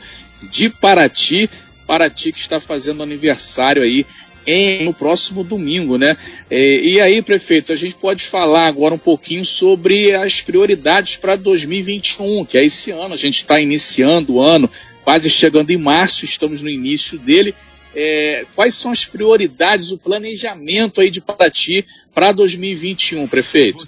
de 0.51 0.69
Paraty. 0.69 1.49
Paraty 1.87 2.33
que 2.33 2.41
está 2.41 2.59
fazendo 2.59 3.05
aniversário 3.05 3.85
aí 3.85 4.05
em, 4.45 4.85
no 4.85 4.93
próximo 4.93 5.45
domingo, 5.45 5.97
né? 5.97 6.17
E, 6.51 6.95
e, 6.95 7.01
aí, 7.01 7.23
prefeito, 7.23 7.73
a 7.73 7.77
gente 7.77 7.95
pode 7.95 8.25
falar 8.25 8.67
agora 8.67 8.95
um 8.97 8.99
pouquinho 8.99 9.45
sobre 9.45 10.13
as 10.13 10.41
prioridades 10.41 11.15
para 11.15 11.37
2021, 11.37 12.45
que 12.45 12.59
é 12.59 12.65
esse 12.65 12.91
ano. 12.91 13.15
A 13.15 13.17
gente 13.17 13.37
está 13.37 13.61
iniciando 13.61 14.35
o 14.35 14.43
ano, 14.43 14.69
quase 15.05 15.31
chegando 15.31 15.71
em 15.71 15.79
março, 15.79 16.25
estamos 16.25 16.63
no 16.63 16.69
início 16.69 17.17
dele. 17.17 17.55
É, 17.95 18.45
quais 18.55 18.75
são 18.75 18.91
as 18.91 19.05
prioridades, 19.05 19.91
o 19.91 19.99
planejamento 19.99 21.01
aí 21.01 21.11
de 21.11 21.21
Paraty 21.21 21.85
para 22.15 22.33
2021, 22.33 23.27
prefeito? 23.29 23.85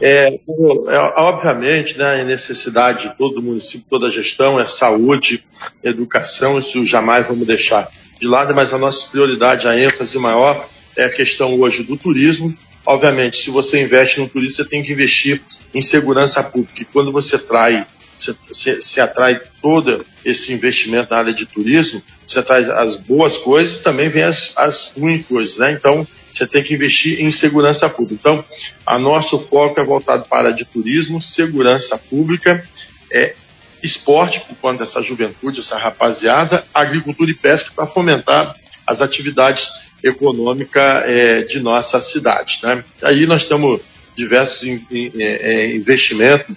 É, 0.00 0.34
é, 0.34 0.98
obviamente, 1.16 1.96
né, 1.96 2.20
a 2.20 2.24
necessidade 2.24 3.08
de 3.08 3.16
todo 3.16 3.38
o 3.38 3.42
município, 3.42 3.86
toda 3.88 4.08
a 4.08 4.10
gestão 4.10 4.60
é 4.60 4.66
saúde, 4.66 5.44
educação, 5.82 6.58
isso 6.58 6.84
jamais 6.84 7.26
vamos 7.26 7.46
deixar 7.46 7.90
de 8.20 8.26
lado, 8.26 8.54
mas 8.54 8.72
a 8.72 8.78
nossa 8.78 9.08
prioridade, 9.08 9.66
a 9.66 9.78
ênfase 9.78 10.18
maior 10.18 10.68
é 10.96 11.04
a 11.04 11.10
questão 11.10 11.58
hoje 11.58 11.82
do 11.82 11.96
turismo. 11.96 12.54
Obviamente, 12.86 13.38
se 13.38 13.50
você 13.50 13.82
investe 13.82 14.20
no 14.20 14.28
turismo, 14.28 14.56
você 14.56 14.64
tem 14.64 14.82
que 14.82 14.92
investir 14.92 15.40
em 15.74 15.80
segurança 15.80 16.42
pública. 16.42 16.82
E 16.82 16.84
quando 16.84 17.10
você 17.10 17.38
trai 17.38 17.86
você, 18.18 18.80
se 18.80 19.00
atrai 19.00 19.40
todo 19.64 20.04
esse 20.22 20.52
investimento 20.52 21.10
na 21.10 21.20
área 21.20 21.32
de 21.32 21.46
turismo, 21.46 22.02
você 22.26 22.42
traz 22.42 22.68
as 22.68 22.96
boas 22.96 23.38
coisas 23.38 23.76
e 23.76 23.82
também 23.82 24.10
vem 24.10 24.22
as, 24.22 24.52
as 24.54 24.92
ruins 24.94 25.26
coisas, 25.26 25.56
né? 25.56 25.72
Então, 25.72 26.06
você 26.30 26.46
tem 26.46 26.62
que 26.62 26.74
investir 26.74 27.18
em 27.18 27.32
segurança 27.32 27.88
pública. 27.88 28.20
Então, 28.20 28.44
a 28.84 28.98
nosso 28.98 29.38
foco 29.46 29.80
é 29.80 29.84
voltado 29.84 30.26
para 30.26 30.36
a 30.36 30.40
área 30.42 30.52
de 30.52 30.66
turismo, 30.66 31.22
segurança 31.22 31.96
pública, 31.96 32.62
é, 33.10 33.34
esporte, 33.82 34.40
por 34.40 34.54
conta 34.56 34.84
dessa 34.84 35.00
juventude, 35.00 35.60
essa 35.60 35.78
rapaziada, 35.78 36.62
agricultura 36.74 37.30
e 37.30 37.34
pesca 37.34 37.70
para 37.74 37.86
fomentar 37.86 38.54
as 38.86 39.00
atividades 39.00 39.66
econômicas 40.02 41.04
é, 41.06 41.40
de 41.44 41.58
nossa 41.58 42.02
cidade. 42.02 42.58
Né? 42.62 42.84
Aí 43.02 43.26
nós 43.26 43.46
temos 43.46 43.80
diversos 44.14 44.62
in, 44.62 44.84
in, 44.90 45.10
é, 45.18 45.74
investimentos, 45.74 46.54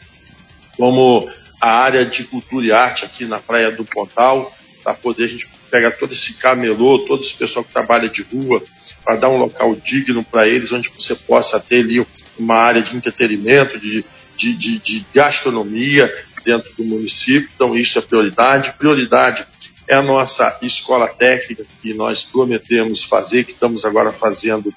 como 0.76 1.30
a 1.60 1.70
área 1.70 2.06
de 2.06 2.24
cultura 2.24 2.66
e 2.66 2.72
arte 2.72 3.06
aqui 3.06 3.26
na 3.26 3.40
Praia 3.40 3.72
do 3.72 3.84
Pontal, 3.84 4.56
para 4.84 4.94
poder 4.94 5.26
a 5.26 5.28
gente 5.28 5.48
pegar 5.70 5.92
todo 5.92 6.14
esse 6.14 6.34
camelô, 6.36 7.00
todo 7.00 7.24
esse 7.24 7.36
pessoal 7.36 7.66
que 7.66 7.74
trabalha 7.74 8.10
de 8.10 8.22
rua, 8.22 8.64
para 9.04 9.18
dar 9.18 9.30
um 9.30 9.38
local 9.38 9.76
digno 9.76 10.24
para 10.24 10.48
eles, 10.48 10.72
onde 10.72 10.90
você 10.90 11.16
possa 11.16 11.60
ter 11.60 11.82
ali 11.82 12.06
uma 12.38 12.56
área 12.56 12.82
de 12.82 12.96
entretenimento, 12.96 13.80
de, 13.80 14.06
de, 14.38 14.54
de, 14.54 14.80
de 14.80 15.06
gastronomia 15.14 16.14
dentro 16.46 16.72
do 16.78 16.86
município. 16.86 17.50
Então, 17.54 17.76
isso 17.76 18.00
é 18.00 18.02
prioridade. 18.02 18.74
Prioridade 18.78 19.46
é 19.88 19.96
a 19.96 20.02
nossa 20.02 20.58
escola 20.62 21.08
técnica, 21.08 21.66
que 21.82 21.94
nós 21.94 22.24
prometemos 22.24 23.04
fazer, 23.04 23.44
que 23.44 23.52
estamos 23.52 23.84
agora 23.84 24.12
fazendo 24.12 24.74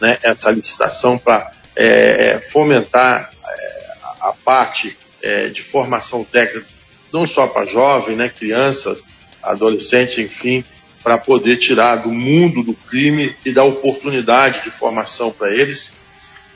né, 0.00 0.18
essa 0.22 0.50
licitação 0.50 1.18
para 1.18 1.52
é, 1.76 2.40
fomentar 2.52 3.30
é, 3.46 3.86
a 4.20 4.32
parte 4.44 4.96
é, 5.24 5.48
de 5.48 5.62
formação 5.62 6.22
técnica, 6.22 6.66
não 7.10 7.26
só 7.26 7.46
para 7.46 7.64
jovens, 7.64 8.14
né, 8.14 8.28
crianças, 8.28 9.02
adolescentes, 9.42 10.18
enfim, 10.18 10.62
para 11.02 11.16
poder 11.16 11.56
tirar 11.56 11.96
do 11.96 12.10
mundo 12.10 12.62
do 12.62 12.74
crime 12.74 13.34
e 13.44 13.52
dar 13.52 13.64
oportunidade 13.64 14.62
de 14.62 14.70
formação 14.70 15.32
para 15.32 15.50
eles. 15.54 15.90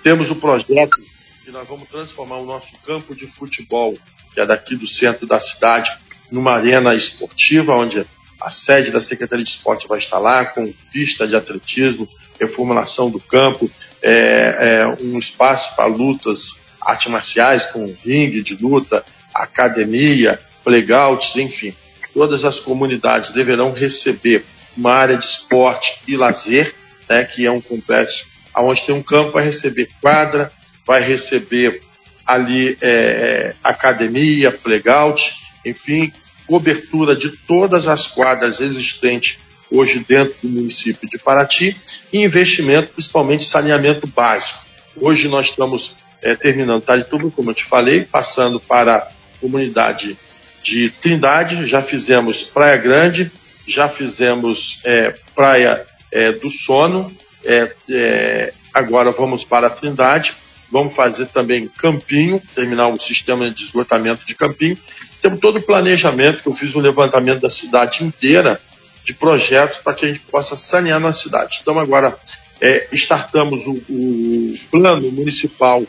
Temos 0.03 0.31
o 0.31 0.37
projeto 0.37 0.99
que 1.45 1.51
nós 1.51 1.67
vamos 1.67 1.89
transformar 1.89 2.37
o 2.37 2.45
nosso 2.45 2.73
campo 2.85 3.15
de 3.15 3.27
futebol, 3.27 3.97
que 4.35 4.41
é 4.41 4.45
daqui 4.45 4.77
do 4.77 4.87
centro 4.87 5.27
da 5.27 5.41
cidade, 5.41 5.91
numa 6.31 6.53
arena 6.53 6.95
esportiva, 6.95 7.75
onde 7.75 8.05
a 8.41 8.51
sede 8.51 8.91
da 8.91 9.01
Secretaria 9.01 9.45
de 9.45 9.51
Esporte 9.51 9.89
vai 9.89 9.99
estar 9.99 10.19
lá, 10.19 10.45
com 10.45 10.71
pista 10.93 11.27
de 11.27 11.35
atletismo, 11.35 12.07
reformulação 12.39 13.11
do 13.11 13.19
campo, 13.19 13.71
é, 14.03 14.83
é 14.83 14.87
um 15.03 15.19
espaço 15.19 15.75
para 15.75 15.87
lutas 15.87 16.58
artes 16.81 17.11
marciais, 17.11 17.67
com 17.67 17.95
ringue 18.05 18.43
de 18.43 18.55
luta, 18.55 19.05
academia, 19.35 20.39
playouts, 20.65 21.37
enfim. 21.37 21.75
Todas 22.13 22.45
as 22.45 22.59
comunidades 22.59 23.31
deverão 23.31 23.73
receber 23.73 24.45
uma 24.77 24.93
área 24.93 25.17
de 25.17 25.25
esporte 25.25 25.99
e 26.07 26.17
lazer, 26.17 26.75
né, 27.09 27.25
que 27.25 27.47
é 27.47 27.51
um 27.51 27.61
complexo 27.61 28.27
onde 28.57 28.83
tem 28.83 28.95
um 28.95 29.03
campo, 29.03 29.33
vai 29.33 29.45
receber 29.45 29.89
quadra, 30.01 30.51
vai 30.87 31.03
receber 31.03 31.81
ali 32.27 32.77
é, 32.81 33.55
academia, 33.63 34.51
playground, 34.51 35.21
enfim, 35.65 36.13
cobertura 36.47 37.15
de 37.15 37.31
todas 37.31 37.87
as 37.87 38.07
quadras 38.07 38.61
existentes 38.61 39.39
hoje 39.71 40.05
dentro 40.07 40.35
do 40.43 40.49
município 40.49 41.09
de 41.09 41.19
Paraty, 41.19 41.77
e 42.13 42.23
investimento 42.25 42.93
principalmente 42.95 43.45
saneamento 43.45 44.07
básico. 44.07 44.59
Hoje 44.97 45.29
nós 45.29 45.51
estamos 45.51 45.95
é, 46.23 46.35
terminando 46.35 46.83
Tarituba, 46.83 47.31
como 47.31 47.51
eu 47.51 47.55
te 47.55 47.65
falei, 47.65 48.05
passando 48.05 48.61
para 48.61 48.97
a 48.97 49.09
comunidade 49.41 50.17
de 50.63 50.91
Trindade, 50.91 51.67
já 51.67 51.83
fizemos 51.83 52.43
Praia 52.43 52.77
Grande, 52.77 53.31
já 53.67 53.89
fizemos 53.89 54.81
é, 54.85 55.15
Praia 55.35 55.87
é, 56.13 56.33
do 56.33 56.51
Sono, 56.51 57.15
é, 57.45 57.73
é, 57.91 58.53
agora 58.75 59.11
vamos 59.11 59.45
para 59.45 59.69
a 59.69 59.71
Trindade, 59.71 60.35
vamos 60.71 60.95
fazer 60.95 61.27
também 61.27 61.69
Campinho, 61.69 62.43
terminar 62.55 62.89
o 62.89 63.01
sistema 63.01 63.51
de 63.51 63.65
esgotamento 63.65 64.27
de 64.27 64.35
Campinho. 64.35 64.79
Temos 65.23 65.41
todo 65.41 65.59
o 65.59 65.63
planejamento, 65.63 66.43
que 66.43 66.49
eu 66.49 66.55
fiz 66.55 66.75
um 66.75 66.81
levantamento 66.81 67.41
da 67.41 67.51
cidade 67.51 68.05
inteira, 68.05 68.61
de 69.05 69.15
projetos 69.15 69.79
para 69.79 69.95
que 69.95 70.05
a 70.05 70.09
gente 70.09 70.21
possa 70.21 70.55
sanear 70.55 71.01
na 71.01 71.13
cidade. 71.13 71.61
Então 71.63 71.79
agora 71.79 72.17
é, 72.61 72.89
startamos 72.93 73.67
o, 73.67 73.73
o 73.89 74.55
plano 74.71 75.11
municipal 75.11 75.83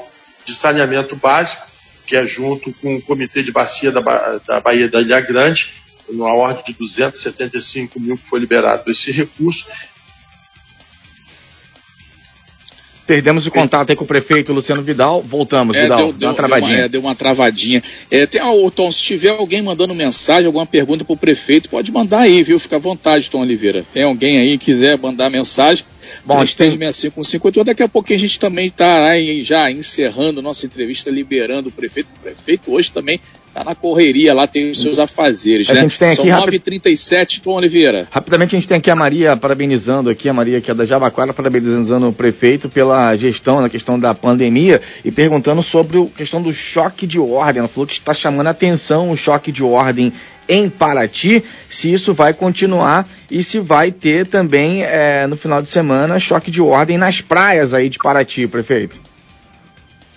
de 0.49 0.55
saneamento 0.55 1.15
básico, 1.15 1.65
que 2.05 2.15
é 2.15 2.25
junto 2.25 2.73
com 2.73 2.95
o 2.95 3.01
Comitê 3.01 3.43
de 3.43 3.51
Bacia 3.51 3.91
da, 3.91 4.01
da 4.45 4.59
Bahia 4.59 4.89
da 4.89 4.99
Ilha 4.99 5.19
Grande, 5.21 5.69
numa 6.09 6.33
ordem 6.33 6.63
de 6.65 6.73
275 6.73 7.99
mil 7.99 8.17
que 8.17 8.23
foi 8.23 8.39
liberado 8.39 8.89
esse 8.89 9.11
recurso, 9.11 9.65
Perdemos 13.09 13.47
o 13.47 13.49
contato 13.49 13.89
aí 13.89 13.95
com 13.95 14.03
o 14.03 14.07
prefeito 14.07 14.53
Luciano 14.53 14.83
Vidal. 14.83 15.23
Voltamos, 15.23 15.75
é, 15.75 15.81
Vidal. 15.81 15.97
Deu, 15.97 16.13
deu, 16.13 16.29
uma 16.29 16.35
travadinha. 16.35 16.69
Deu 16.69 16.77
uma, 16.77 16.85
é, 16.85 16.89
deu 16.89 17.01
uma 17.01 17.15
travadinha. 17.15 17.83
É, 18.11 18.25
tem, 18.27 18.39
oh, 18.43 18.69
Tom, 18.69 18.91
se 18.91 19.01
tiver 19.01 19.31
alguém 19.31 19.63
mandando 19.63 19.95
mensagem, 19.95 20.45
alguma 20.45 20.67
pergunta 20.67 21.03
para 21.03 21.13
o 21.13 21.17
prefeito, 21.17 21.67
pode 21.69 21.91
mandar 21.91 22.19
aí, 22.19 22.43
viu? 22.43 22.59
Fica 22.59 22.75
à 22.75 22.79
vontade, 22.79 23.27
Tom 23.27 23.41
Oliveira. 23.41 23.83
Tem 23.91 24.03
alguém 24.03 24.37
aí 24.37 24.59
que 24.59 24.65
quiser 24.65 24.95
mandar 24.99 25.27
mensagem? 25.31 25.83
Bom, 26.25 26.39
36551. 26.39 27.63
Daqui 27.63 27.83
a 27.83 27.89
pouco 27.89 28.13
a 28.13 28.17
gente 28.17 28.39
também 28.39 28.67
está 28.67 29.05
já 29.41 29.69
encerrando 29.71 30.41
nossa 30.41 30.65
entrevista, 30.65 31.09
liberando 31.09 31.69
o 31.69 31.71
prefeito. 31.71 32.09
O 32.15 32.19
prefeito 32.19 32.71
hoje 32.71 32.91
também 32.91 33.19
Tá 33.53 33.63
na 33.63 33.73
correria 33.73 34.33
lá, 34.33 34.47
tem 34.47 34.69
os 34.69 34.79
seus 34.79 34.99
afazeres, 34.99 35.69
a 35.69 35.73
né? 35.73 35.81
Gente 35.81 35.97
tem 35.97 36.11
São 36.11 36.25
9h37, 36.25 37.41
Tom 37.41 37.55
Oliveira. 37.55 38.07
Rapidamente 38.11 38.55
a 38.55 38.59
gente 38.59 38.67
tem 38.67 38.77
aqui 38.77 38.91
a 38.91 38.95
Maria 38.95 39.35
parabenizando 39.35 40.09
aqui, 40.09 40.29
a 40.29 40.33
Maria 40.33 40.61
que 40.61 40.69
é 40.69 40.73
da 40.73 40.85
Jabaquara, 40.85 41.33
parabenizando 41.33 42.07
o 42.07 42.13
prefeito 42.13 42.69
pela 42.69 43.15
gestão 43.15 43.59
na 43.59 43.67
questão 43.67 43.99
da 43.99 44.13
pandemia 44.13 44.79
e 45.03 45.11
perguntando 45.11 45.63
sobre 45.63 45.99
a 45.99 46.05
questão 46.15 46.41
do 46.41 46.53
choque 46.53 47.07
de 47.07 47.19
ordem. 47.19 47.59
Ela 47.59 47.67
falou 47.67 47.87
que 47.87 47.93
está 47.93 48.13
chamando 48.13 48.47
a 48.47 48.51
atenção 48.51 49.09
o 49.09 49.17
choque 49.17 49.51
de 49.51 49.63
ordem 49.63 50.13
em 50.49 50.67
Paraty, 50.67 51.43
se 51.69 51.93
isso 51.93 52.11
vai 52.11 52.33
continuar 52.33 53.07
e 53.29 53.43
se 53.43 53.59
vai 53.59 53.91
ter 53.91 54.25
também 54.25 54.83
é, 54.83 55.27
no 55.27 55.37
final 55.37 55.61
de 55.61 55.69
semana 55.69 56.19
choque 56.19 56.49
de 56.49 56.59
ordem 56.59 56.97
nas 56.97 57.21
praias 57.21 57.71
aí 57.71 57.87
de 57.87 57.99
Paraty, 57.99 58.47
prefeito. 58.47 58.99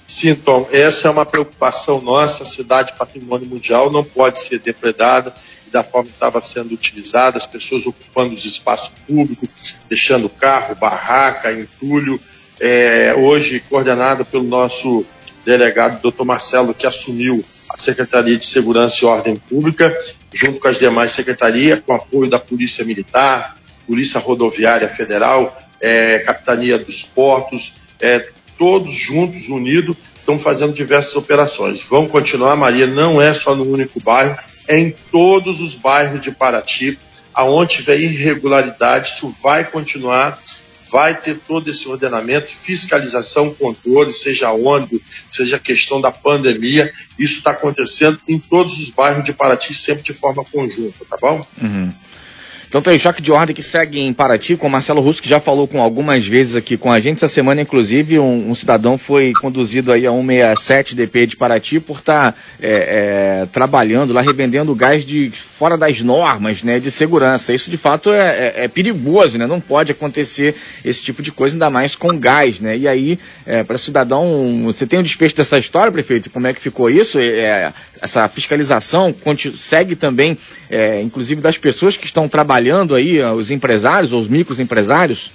Sim, 0.06 0.34
Tom, 0.34 0.66
essa 0.72 1.08
é 1.08 1.10
uma 1.10 1.26
preocupação 1.26 2.00
nossa. 2.00 2.42
A 2.42 2.46
cidade 2.46 2.92
patrimônio 2.98 3.46
mundial 3.46 3.90
não 3.92 4.02
pode 4.02 4.40
ser 4.40 4.58
depredada 4.58 5.34
da 5.70 5.82
forma 5.82 6.08
que 6.08 6.14
estava 6.14 6.40
sendo 6.42 6.74
utilizada, 6.74 7.38
as 7.38 7.46
pessoas 7.46 7.86
ocupando 7.86 8.34
os 8.34 8.44
espaços 8.44 8.90
públicos, 9.06 9.48
deixando 9.88 10.28
carro, 10.28 10.74
barraca, 10.74 11.52
entulho. 11.52 12.20
É, 12.60 13.14
hoje, 13.14 13.60
coordenado 13.68 14.24
pelo 14.24 14.44
nosso 14.44 15.04
delegado, 15.44 16.00
doutor 16.00 16.24
Marcelo, 16.24 16.74
que 16.74 16.86
assumiu 16.86 17.44
a 17.72 17.78
Secretaria 17.78 18.36
de 18.36 18.44
Segurança 18.44 18.98
e 19.02 19.06
Ordem 19.06 19.36
Pública, 19.36 19.92
junto 20.32 20.60
com 20.60 20.68
as 20.68 20.78
demais 20.78 21.12
secretarias, 21.12 21.80
com 21.80 21.94
apoio 21.94 22.28
da 22.28 22.38
Polícia 22.38 22.84
Militar, 22.84 23.56
Polícia 23.86 24.20
Rodoviária 24.20 24.88
Federal, 24.88 25.56
é, 25.80 26.18
Capitania 26.20 26.78
dos 26.78 27.02
Portos, 27.02 27.72
é, 28.00 28.28
todos 28.58 28.94
juntos, 28.94 29.48
unidos, 29.48 29.96
estão 30.16 30.38
fazendo 30.38 30.72
diversas 30.72 31.16
operações. 31.16 31.82
Vão 31.88 32.06
continuar, 32.06 32.54
Maria, 32.56 32.86
não 32.86 33.20
é 33.20 33.32
só 33.34 33.56
no 33.56 33.64
único 33.64 34.00
bairro, 34.00 34.38
é 34.68 34.78
em 34.78 34.94
todos 35.10 35.60
os 35.60 35.74
bairros 35.74 36.20
de 36.20 36.30
Paraty, 36.30 36.98
aonde 37.34 37.76
tiver 37.76 37.98
irregularidade, 37.98 39.14
isso 39.14 39.34
vai 39.42 39.64
continuar, 39.64 40.41
vai 40.92 41.18
ter 41.18 41.38
todo 41.38 41.70
esse 41.70 41.88
ordenamento, 41.88 42.48
fiscalização, 42.48 43.54
controle, 43.54 44.12
seja 44.12 44.52
onde, 44.52 45.00
seja 45.30 45.58
questão 45.58 46.02
da 46.02 46.12
pandemia, 46.12 46.92
isso 47.18 47.38
está 47.38 47.52
acontecendo 47.52 48.20
em 48.28 48.38
todos 48.38 48.78
os 48.78 48.90
bairros 48.90 49.24
de 49.24 49.32
Paraty, 49.32 49.72
sempre 49.72 50.02
de 50.02 50.12
forma 50.12 50.44
conjunta, 50.44 51.02
tá 51.08 51.16
bom? 51.18 51.46
Uhum. 51.62 51.94
Então 52.72 52.80
tem 52.80 52.96
o 52.96 52.98
choque 52.98 53.20
de 53.20 53.30
ordem 53.30 53.54
que 53.54 53.62
segue 53.62 54.00
em 54.00 54.14
Paraty, 54.14 54.56
com 54.56 54.66
o 54.66 54.70
Marcelo 54.70 55.02
Russo, 55.02 55.20
que 55.20 55.28
já 55.28 55.38
falou 55.38 55.68
com 55.68 55.82
algumas 55.82 56.26
vezes 56.26 56.56
aqui 56.56 56.78
com 56.78 56.90
a 56.90 56.98
gente. 56.98 57.18
Essa 57.18 57.28
semana, 57.28 57.60
inclusive, 57.60 58.18
um, 58.18 58.48
um 58.50 58.54
cidadão 58.54 58.96
foi 58.96 59.34
conduzido 59.34 59.92
aí 59.92 60.06
a 60.06 60.10
167 60.10 60.94
DP 60.94 61.26
de 61.26 61.36
Paraty 61.36 61.78
por 61.80 61.98
estar 61.98 62.32
tá, 62.32 62.38
é, 62.62 63.42
é, 63.42 63.46
trabalhando 63.52 64.14
lá, 64.14 64.22
revendendo 64.22 64.74
gás 64.74 65.04
de 65.04 65.30
fora 65.58 65.76
das 65.76 66.00
normas 66.00 66.62
né, 66.62 66.80
de 66.80 66.90
segurança. 66.90 67.52
Isso, 67.52 67.70
de 67.70 67.76
fato, 67.76 68.10
é, 68.10 68.54
é, 68.56 68.64
é 68.64 68.68
perigoso, 68.68 69.36
né? 69.36 69.46
Não 69.46 69.60
pode 69.60 69.92
acontecer 69.92 70.54
esse 70.82 71.02
tipo 71.02 71.22
de 71.22 71.30
coisa, 71.30 71.54
ainda 71.54 71.68
mais 71.68 71.94
com 71.94 72.18
gás, 72.18 72.58
né? 72.58 72.78
E 72.78 72.88
aí, 72.88 73.18
é, 73.44 73.62
para 73.62 73.76
cidadão, 73.76 74.62
você 74.64 74.86
tem 74.86 74.98
o 74.98 75.02
desfecho 75.02 75.36
dessa 75.36 75.58
história, 75.58 75.92
prefeito? 75.92 76.30
Como 76.30 76.46
é 76.46 76.54
que 76.54 76.60
ficou 76.62 76.88
isso? 76.88 77.18
É, 78.02 78.04
essa 78.04 78.28
fiscalização 78.28 79.14
segue 79.58 79.94
também, 79.94 80.36
inclusive, 81.02 81.40
das 81.40 81.56
pessoas 81.56 81.96
que 81.96 82.04
estão 82.04 82.28
trabalhando 82.28 82.94
aí, 82.94 83.22
os 83.22 83.50
empresários, 83.50 84.12
os 84.12 84.28
microempresários? 84.28 85.30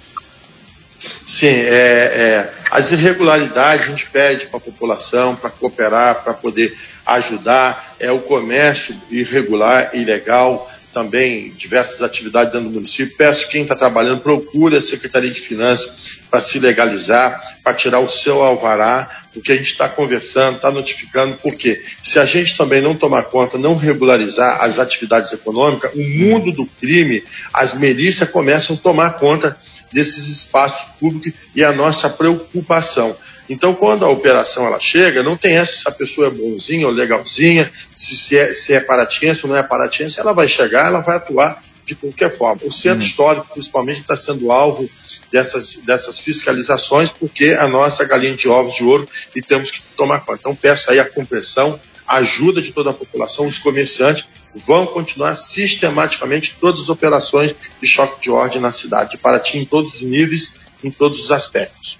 Sim, 1.26 1.46
é, 1.46 1.70
é, 1.70 2.52
as 2.70 2.90
irregularidades 2.90 3.86
a 3.86 3.88
gente 3.90 4.06
pede 4.10 4.46
para 4.46 4.58
a 4.58 4.60
população 4.60 5.36
para 5.36 5.50
cooperar, 5.50 6.22
para 6.24 6.34
poder 6.34 6.76
ajudar. 7.06 7.94
É 8.00 8.10
o 8.10 8.20
comércio 8.20 8.94
irregular, 9.10 9.90
ilegal, 9.94 10.68
também 10.98 11.50
diversas 11.50 12.02
atividades 12.02 12.52
dentro 12.52 12.68
do 12.68 12.74
município. 12.74 13.16
Peço 13.16 13.46
que 13.46 13.52
quem 13.52 13.62
está 13.62 13.76
trabalhando 13.76 14.20
procure 14.20 14.76
a 14.76 14.82
Secretaria 14.82 15.30
de 15.30 15.40
Finanças 15.40 16.18
para 16.28 16.40
se 16.40 16.58
legalizar, 16.58 17.40
para 17.62 17.72
tirar 17.74 18.00
o 18.00 18.08
seu 18.08 18.42
alvará, 18.42 19.08
porque 19.32 19.52
a 19.52 19.56
gente 19.56 19.70
está 19.70 19.88
conversando, 19.88 20.56
está 20.56 20.72
notificando, 20.72 21.36
porque 21.36 21.80
se 22.02 22.18
a 22.18 22.26
gente 22.26 22.56
também 22.56 22.82
não 22.82 22.98
tomar 22.98 23.24
conta, 23.24 23.56
não 23.56 23.76
regularizar 23.76 24.60
as 24.60 24.80
atividades 24.80 25.32
econômicas, 25.32 25.94
o 25.94 26.02
mundo 26.02 26.50
do 26.50 26.66
crime, 26.66 27.22
as 27.54 27.74
milícias 27.74 28.28
começam 28.28 28.74
a 28.74 28.78
tomar 28.80 29.10
conta 29.20 29.56
desses 29.92 30.26
espaços 30.26 30.84
públicos 30.98 31.32
e 31.54 31.62
a 31.62 31.72
nossa 31.72 32.10
preocupação. 32.10 33.16
Então, 33.48 33.74
quando 33.74 34.04
a 34.04 34.10
operação 34.10 34.66
ela 34.66 34.78
chega, 34.78 35.22
não 35.22 35.36
tem 35.36 35.56
essa 35.56 35.74
se 35.74 35.88
a 35.88 35.90
pessoa 35.90 36.26
é 36.26 36.30
bonzinha 36.30 36.86
ou 36.86 36.92
legalzinha, 36.92 37.72
se, 37.94 38.14
se, 38.14 38.36
é, 38.36 38.52
se 38.52 38.74
é 38.74 38.80
paratiense 38.80 39.44
ou 39.44 39.50
não 39.50 39.56
é 39.56 39.62
paratiense, 39.62 40.20
ela 40.20 40.32
vai 40.32 40.46
chegar, 40.46 40.86
ela 40.86 41.00
vai 41.00 41.16
atuar 41.16 41.62
de 41.88 41.94
qualquer 41.94 42.36
forma. 42.36 42.60
O 42.64 42.72
centro 42.72 43.00
uhum. 43.00 43.06
histórico, 43.06 43.48
principalmente, 43.52 44.00
está 44.00 44.16
sendo 44.16 44.52
alvo 44.52 44.88
dessas, 45.32 45.76
dessas 45.76 46.18
fiscalizações, 46.18 47.10
porque 47.10 47.52
a 47.52 47.66
nossa 47.66 48.04
galinha 48.04 48.36
de 48.36 48.46
ovos 48.46 48.76
de 48.76 48.84
ouro 48.84 49.08
e 49.34 49.40
temos 49.40 49.70
que 49.70 49.80
tomar 49.96 50.20
conta. 50.20 50.40
Então, 50.40 50.54
peço 50.54 50.90
aí 50.90 51.00
a 51.00 51.08
compreensão, 51.08 51.80
a 52.06 52.18
ajuda 52.18 52.60
de 52.60 52.72
toda 52.72 52.90
a 52.90 52.94
população, 52.94 53.46
os 53.46 53.58
comerciantes 53.58 54.26
vão 54.66 54.86
continuar 54.86 55.34
sistematicamente 55.34 56.56
todas 56.60 56.82
as 56.82 56.88
operações 56.88 57.54
de 57.80 57.86
choque 57.86 58.20
de 58.20 58.30
ordem 58.30 58.60
na 58.60 58.72
cidade 58.72 59.12
de 59.12 59.18
Paraty, 59.18 59.58
em 59.58 59.64
todos 59.64 59.94
os 59.94 60.02
níveis, 60.02 60.54
em 60.82 60.90
todos 60.90 61.20
os 61.22 61.30
aspectos. 61.30 61.98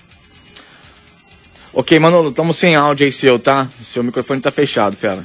Ok, 1.78 1.96
Manolo, 2.00 2.30
estamos 2.30 2.56
sem 2.56 2.74
áudio 2.74 3.06
aí 3.06 3.12
seu, 3.12 3.38
tá? 3.38 3.70
Seu 3.84 4.02
microfone 4.02 4.40
está 4.40 4.50
fechado, 4.50 4.96
fera. 4.96 5.24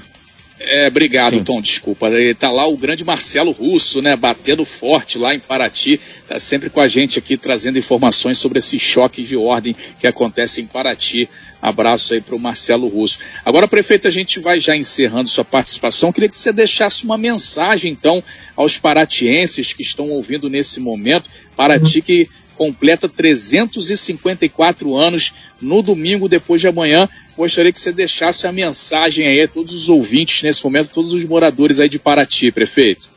É, 0.60 0.88
obrigado, 0.88 1.34
Sim. 1.34 1.44
Tom, 1.44 1.60
desculpa. 1.60 2.12
Está 2.12 2.52
lá 2.52 2.68
o 2.68 2.78
grande 2.78 3.04
Marcelo 3.04 3.50
Russo, 3.50 4.04
né, 4.04 4.16
batendo 4.16 4.64
forte 4.64 5.18
lá 5.18 5.34
em 5.34 5.40
Paraty, 5.40 6.00
está 6.22 6.40
sempre 6.40 6.70
com 6.70 6.80
a 6.80 6.88
gente 6.88 7.18
aqui 7.18 7.38
trazendo 7.38 7.80
informações 7.80 8.38
sobre 8.38 8.60
esse 8.60 8.78
choque 8.78 9.24
de 9.24 9.36
ordem 9.36 9.76
que 10.00 10.08
acontece 10.08 10.62
em 10.62 10.68
Paraty. 10.68 11.28
Abraço 11.60 12.14
aí 12.14 12.22
para 12.22 12.36
o 12.36 12.40
Marcelo 12.40 12.88
Russo. 12.88 13.18
Agora, 13.44 13.68
prefeito, 13.68 14.08
a 14.08 14.12
gente 14.12 14.40
vai 14.40 14.60
já 14.60 14.76
encerrando 14.76 15.30
sua 15.30 15.44
participação. 15.44 16.14
Queria 16.14 16.30
que 16.30 16.38
você 16.38 16.54
deixasse 16.54 17.04
uma 17.04 17.18
mensagem, 17.18 17.92
então, 17.92 18.24
aos 18.56 18.78
paratienses 18.78 19.74
que 19.74 19.82
estão 19.82 20.10
ouvindo 20.10 20.52
nesse 20.52 20.80
momento. 20.80 21.28
Paraty 21.56 22.00
que 22.02 22.30
completa 22.54 23.10
354 23.10 24.96
anos 24.96 25.34
no 25.62 25.82
domingo 25.82 26.30
depois 26.30 26.62
de 26.62 26.68
amanhã. 26.68 27.10
Gostaria 27.36 27.72
que 27.72 27.80
você 27.80 27.92
deixasse 27.92 28.46
a 28.48 28.52
mensagem 28.52 29.28
aí 29.28 29.42
a 29.42 29.48
todos 29.48 29.74
os 29.74 29.90
ouvintes 29.90 30.44
nesse 30.44 30.64
momento, 30.64 30.92
todos 30.92 31.14
os 31.14 31.24
moradores 31.26 31.80
aí 31.80 31.90
de 31.90 32.00
Paraty, 32.00 32.52
prefeito. 32.52 33.14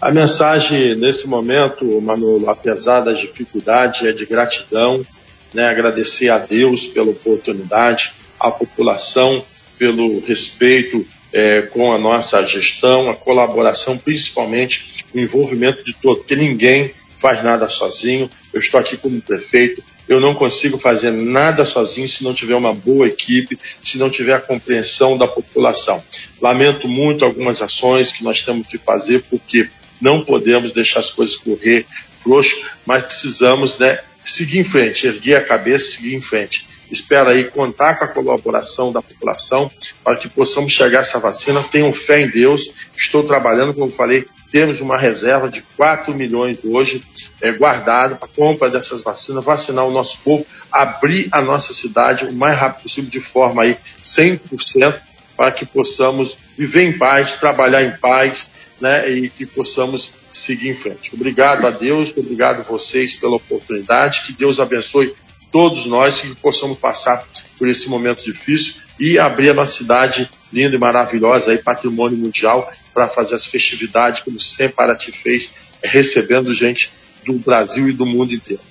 A 0.00 0.10
mensagem 0.10 0.94
nesse 0.94 1.26
momento, 1.26 2.00
Manolo, 2.02 2.50
apesar 2.50 3.00
das 3.00 3.18
dificuldades, 3.18 4.02
é 4.02 4.12
de 4.12 4.26
gratidão, 4.26 5.04
né? 5.54 5.68
agradecer 5.68 6.28
a 6.28 6.38
Deus 6.38 6.86
pela 6.86 7.10
oportunidade, 7.10 8.12
a 8.38 8.50
população 8.50 9.42
pelo 9.78 10.20
respeito 10.20 11.06
é, 11.32 11.62
com 11.62 11.92
a 11.92 11.98
nossa 11.98 12.42
gestão, 12.42 13.10
a 13.10 13.16
colaboração, 13.16 13.96
principalmente 13.96 15.04
o 15.14 15.18
envolvimento 15.18 15.84
de 15.84 15.94
todos, 15.94 16.18
porque 16.18 16.36
ninguém 16.36 16.92
faz 17.20 17.42
nada 17.42 17.68
sozinho. 17.68 18.30
Eu 18.56 18.60
estou 18.60 18.80
aqui 18.80 18.96
como 18.96 19.20
prefeito, 19.20 19.84
eu 20.08 20.18
não 20.18 20.34
consigo 20.34 20.78
fazer 20.78 21.10
nada 21.10 21.66
sozinho 21.66 22.08
se 22.08 22.24
não 22.24 22.32
tiver 22.32 22.54
uma 22.54 22.72
boa 22.72 23.06
equipe, 23.06 23.58
se 23.84 23.98
não 23.98 24.08
tiver 24.08 24.32
a 24.32 24.40
compreensão 24.40 25.18
da 25.18 25.28
população. 25.28 26.02
Lamento 26.40 26.88
muito 26.88 27.22
algumas 27.22 27.60
ações 27.60 28.10
que 28.10 28.24
nós 28.24 28.42
temos 28.42 28.66
que 28.66 28.78
fazer, 28.78 29.22
porque 29.28 29.68
não 30.00 30.24
podemos 30.24 30.72
deixar 30.72 31.00
as 31.00 31.10
coisas 31.10 31.36
correr 31.36 31.84
frouxo, 32.22 32.56
mas 32.86 33.04
precisamos 33.04 33.76
né, 33.78 34.00
seguir 34.24 34.60
em 34.60 34.64
frente, 34.64 35.06
erguer 35.06 35.36
a 35.36 35.44
cabeça 35.44 35.90
seguir 35.90 36.14
em 36.14 36.22
frente. 36.22 36.66
Espero 36.90 37.28
aí 37.28 37.44
contar 37.44 37.96
com 37.96 38.04
a 38.06 38.08
colaboração 38.08 38.90
da 38.90 39.02
população 39.02 39.70
para 40.02 40.16
que 40.16 40.30
possamos 40.30 40.72
chegar 40.72 41.00
a 41.00 41.02
essa 41.02 41.18
vacina. 41.18 41.62
Tenham 41.64 41.92
fé 41.92 42.22
em 42.22 42.30
Deus. 42.30 42.70
Estou 42.96 43.22
trabalhando, 43.24 43.74
como 43.74 43.90
falei, 43.90 44.24
temos 44.56 44.80
uma 44.80 44.96
reserva 44.96 45.50
de 45.50 45.60
4 45.76 46.14
milhões 46.14 46.56
hoje 46.64 47.04
é, 47.42 47.52
guardado 47.52 48.16
para 48.16 48.26
compra 48.26 48.70
dessas 48.70 49.02
vacinas, 49.02 49.44
vacinar 49.44 49.86
o 49.86 49.90
nosso 49.90 50.18
povo, 50.20 50.46
abrir 50.72 51.28
a 51.30 51.42
nossa 51.42 51.74
cidade 51.74 52.24
o 52.24 52.32
mais 52.32 52.56
rápido 52.56 52.84
possível, 52.84 53.10
de 53.10 53.20
forma 53.20 53.64
aí 53.64 53.76
100%, 54.02 54.98
para 55.36 55.52
que 55.52 55.66
possamos 55.66 56.38
viver 56.56 56.84
em 56.84 56.96
paz, 56.96 57.34
trabalhar 57.34 57.82
em 57.82 57.98
paz, 57.98 58.50
né, 58.80 59.06
e 59.10 59.28
que 59.28 59.44
possamos 59.44 60.10
seguir 60.32 60.70
em 60.70 60.74
frente. 60.74 61.10
Obrigado 61.12 61.66
a 61.66 61.70
Deus, 61.70 62.14
obrigado 62.16 62.60
a 62.60 62.62
vocês 62.62 63.12
pela 63.12 63.36
oportunidade, 63.36 64.22
que 64.26 64.32
Deus 64.32 64.58
abençoe 64.58 65.14
todos 65.52 65.84
nós, 65.84 66.18
que 66.18 66.34
possamos 66.36 66.78
passar 66.78 67.28
por 67.58 67.68
esse 67.68 67.90
momento 67.90 68.24
difícil 68.24 68.72
e 68.98 69.18
abrir 69.18 69.50
a 69.50 69.54
nossa 69.54 69.76
cidade 69.76 70.30
linda 70.52 70.76
e 70.76 70.78
maravilhosa, 70.78 71.50
aí, 71.50 71.58
patrimônio 71.58 72.18
mundial, 72.18 72.70
para 72.94 73.08
fazer 73.08 73.34
as 73.34 73.46
festividades, 73.46 74.20
como 74.20 74.40
sempre 74.40 74.74
Paraty 74.74 75.12
fez, 75.12 75.50
recebendo 75.82 76.54
gente 76.54 76.90
do 77.24 77.34
Brasil 77.34 77.88
e 77.88 77.92
do 77.92 78.06
mundo 78.06 78.32
inteiro. 78.32 78.62